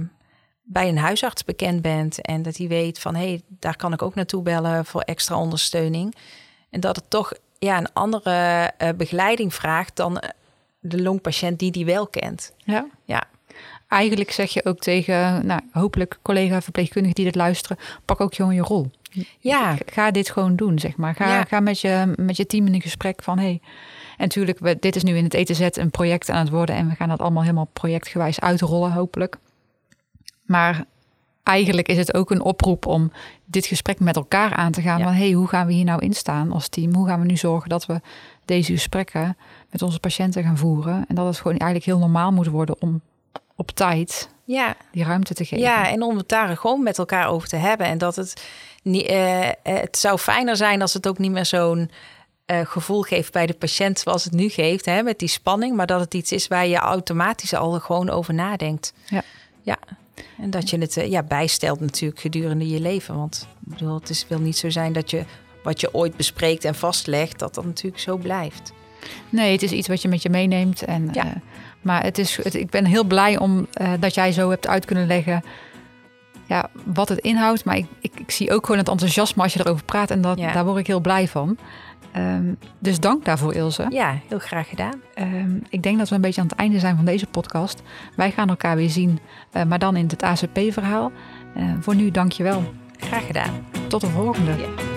bij 0.63 0.87
een 0.89 0.97
huisarts 0.97 1.45
bekend 1.45 1.81
bent. 1.81 2.21
En 2.21 2.41
dat 2.41 2.57
hij 2.57 2.67
weet 2.67 2.99
van 2.99 3.15
hé, 3.15 3.27
hey, 3.27 3.41
daar 3.47 3.75
kan 3.75 3.93
ik 3.93 4.01
ook 4.01 4.15
naartoe 4.15 4.41
bellen 4.41 4.85
voor 4.85 5.01
extra 5.01 5.37
ondersteuning. 5.37 6.15
En 6.69 6.79
dat 6.79 6.95
het 6.95 7.09
toch 7.09 7.33
ja, 7.59 7.77
een 7.77 7.93
andere 7.93 8.71
uh, 8.77 8.89
begeleiding 8.97 9.53
vraagt 9.53 9.95
dan 9.95 10.21
de 10.81 11.01
longpatiënt 11.01 11.59
die 11.59 11.71
die 11.71 11.85
wel 11.85 12.07
kent. 12.07 12.53
Ja. 12.57 12.87
ja 13.05 13.27
eigenlijk 13.91 14.31
zeg 14.31 14.53
je 14.53 14.65
ook 14.65 14.79
tegen, 14.79 15.45
nou, 15.45 15.61
hopelijk 15.71 16.19
collega 16.21 16.61
verpleegkundigen 16.61 17.15
die 17.15 17.25
dit 17.25 17.35
luisteren, 17.35 17.77
pak 18.05 18.21
ook 18.21 18.35
gewoon 18.35 18.55
je 18.55 18.61
rol. 18.61 18.91
Ja. 19.39 19.77
Ga 19.85 20.11
dit 20.11 20.29
gewoon 20.29 20.55
doen, 20.55 20.79
zeg 20.79 20.97
maar. 20.97 21.15
Ga, 21.15 21.27
ja. 21.27 21.43
ga 21.43 21.59
met, 21.59 21.79
je, 21.79 22.13
met 22.15 22.37
je 22.37 22.45
team 22.45 22.65
in 22.65 22.73
een 22.73 22.81
gesprek 22.81 23.23
van, 23.23 23.39
hey, 23.39 23.61
en 24.17 24.27
natuurlijk, 24.27 24.59
we, 24.59 24.77
dit 24.79 24.95
is 24.95 25.03
nu 25.03 25.17
in 25.17 25.23
het 25.23 25.33
ETZ 25.33 25.67
een 25.71 25.91
project 25.91 26.29
aan 26.29 26.39
het 26.39 26.49
worden 26.49 26.75
en 26.75 26.89
we 26.89 26.95
gaan 26.95 27.09
dat 27.09 27.19
allemaal 27.19 27.41
helemaal 27.41 27.69
projectgewijs 27.73 28.39
uitrollen, 28.39 28.91
hopelijk. 28.91 29.37
Maar 30.45 30.85
eigenlijk 31.43 31.87
is 31.87 31.97
het 31.97 32.13
ook 32.13 32.31
een 32.31 32.41
oproep 32.41 32.85
om 32.85 33.11
dit 33.45 33.65
gesprek 33.65 33.99
met 33.99 34.15
elkaar 34.15 34.53
aan 34.53 34.71
te 34.71 34.81
gaan. 34.81 34.99
Ja. 34.99 35.03
Van 35.03 35.13
hey, 35.13 35.31
hoe 35.31 35.47
gaan 35.47 35.67
we 35.67 35.73
hier 35.73 35.85
nou 35.85 36.01
in 36.01 36.13
staan 36.13 36.51
als 36.51 36.67
team? 36.67 36.93
Hoe 36.93 37.07
gaan 37.07 37.19
we 37.19 37.25
nu 37.25 37.37
zorgen 37.37 37.69
dat 37.69 37.85
we 37.85 38.01
deze 38.45 38.71
gesprekken 38.71 39.37
met 39.69 39.81
onze 39.81 39.99
patiënten 39.99 40.43
gaan 40.43 40.57
voeren. 40.57 41.05
En 41.07 41.15
dat 41.15 41.25
het 41.25 41.37
gewoon 41.37 41.57
eigenlijk 41.57 41.85
heel 41.85 41.99
normaal 41.99 42.31
moet 42.31 42.47
worden 42.47 42.75
om 42.81 43.01
op 43.55 43.71
tijd 43.71 44.29
Ja, 44.43 44.75
die 44.91 45.03
ruimte 45.03 45.33
te 45.33 45.45
geven. 45.45 45.63
ja, 45.63 45.89
en 45.89 46.01
om 46.01 46.17
het 46.17 46.29
daar 46.29 46.57
gewoon 46.57 46.83
met 46.83 46.97
elkaar 46.97 47.27
over 47.27 47.47
te 47.47 47.55
hebben. 47.55 47.87
En 47.87 47.97
dat 47.97 48.15
het 48.15 48.45
niet, 48.83 49.05
eh, 49.05 49.49
het 49.63 49.97
zou 49.97 50.17
fijner 50.17 50.55
zijn 50.55 50.81
als 50.81 50.93
het 50.93 51.07
ook 51.07 51.17
niet 51.17 51.31
meer 51.31 51.45
zo'n 51.45 51.91
eh, 52.45 52.59
gevoel 52.63 53.01
geeft 53.01 53.31
bij 53.33 53.45
de 53.45 53.53
patiënt 53.53 53.99
zoals 53.99 54.23
het 54.23 54.33
nu 54.33 54.49
geeft, 54.49 54.85
hè, 54.85 55.03
met 55.03 55.19
die 55.19 55.27
spanning, 55.27 55.75
maar 55.75 55.87
dat 55.87 55.99
het 55.99 56.13
iets 56.13 56.31
is 56.31 56.47
waar 56.47 56.67
je 56.67 56.75
automatisch 56.75 57.53
al 57.53 57.79
gewoon 57.79 58.09
over 58.09 58.33
nadenkt. 58.33 58.93
Ja. 59.05 59.21
Ja. 59.61 59.77
En 60.41 60.49
dat 60.49 60.69
je 60.69 60.77
het 60.77 60.97
eh, 60.97 61.09
ja, 61.09 61.23
bijstelt 61.23 61.79
natuurlijk 61.79 62.21
gedurende 62.21 62.67
je 62.67 62.79
leven. 62.79 63.15
Want 63.15 63.47
ik 63.65 63.77
bedoel, 63.77 63.99
het 63.99 64.09
is, 64.09 64.25
wil 64.27 64.39
niet 64.39 64.57
zo 64.57 64.69
zijn 64.69 64.93
dat 64.93 65.09
je 65.09 65.23
wat 65.63 65.79
je 65.81 65.93
ooit 65.93 66.15
bespreekt 66.17 66.63
en 66.65 66.75
vastlegt, 66.75 67.39
dat 67.39 67.53
dat 67.55 67.65
natuurlijk 67.65 68.01
zo 68.01 68.17
blijft. 68.17 68.73
Nee, 69.29 69.51
het 69.51 69.61
is 69.63 69.71
iets 69.71 69.87
wat 69.87 70.01
je 70.01 70.07
met 70.07 70.21
je 70.21 70.29
meeneemt. 70.29 70.83
En, 70.83 71.09
Ja. 71.11 71.25
eh, 71.25 71.31
maar 71.81 72.03
het 72.03 72.17
is, 72.17 72.43
het, 72.43 72.53
ik 72.55 72.69
ben 72.69 72.85
heel 72.85 73.03
blij 73.03 73.37
om 73.39 73.67
eh, 73.73 73.91
dat 73.99 74.13
jij 74.13 74.31
zo 74.31 74.49
hebt 74.49 74.67
uit 74.67 74.85
kunnen 74.85 75.07
leggen 75.07 75.43
ja, 76.45 76.69
wat 76.85 77.09
het 77.09 77.19
inhoudt. 77.19 77.65
Maar 77.65 77.77
ik, 77.77 77.85
ik, 77.99 78.11
ik 78.19 78.31
zie 78.31 78.51
ook 78.53 78.65
gewoon 78.65 78.77
het 78.81 78.89
enthousiasme 78.89 79.43
als 79.43 79.53
je 79.53 79.59
erover 79.59 79.83
praat. 79.85 80.11
En 80.11 80.21
dat, 80.21 80.39
Ja. 80.39 80.53
daar 80.53 80.65
word 80.65 80.77
ik 80.77 80.87
heel 80.87 80.99
blij 80.99 81.27
van. 81.27 81.57
Ehm, 82.11 82.53
dus 82.79 82.99
dank 82.99 83.25
daarvoor, 83.25 83.53
Ilse. 83.53 83.85
Ja, 83.89 84.17
heel 84.27 84.39
graag 84.39 84.69
gedaan. 84.69 85.01
Ehm, 85.13 85.51
ik 85.69 85.83
denk 85.83 85.97
dat 85.97 86.09
we 86.09 86.15
een 86.15 86.21
beetje 86.21 86.41
aan 86.41 86.47
het 86.47 86.57
einde 86.57 86.79
zijn 86.79 86.95
van 86.95 87.05
deze 87.05 87.25
podcast. 87.27 87.81
Wij 88.15 88.31
gaan 88.31 88.49
elkaar 88.49 88.75
weer 88.75 88.89
zien, 88.89 89.19
eh, 89.51 89.63
maar 89.63 89.79
dan 89.79 89.95
in 89.95 90.07
het 90.07 90.23
ACP-verhaal. 90.23 91.11
voor 91.79 91.95
nu, 91.95 92.11
dank 92.11 92.31
je 92.31 92.43
wel. 92.43 92.63
Graag 92.99 93.25
gedaan. 93.25 93.65
Tot 93.87 94.01
de 94.01 94.07
volgende. 94.07 94.51
Ja. 94.51 94.90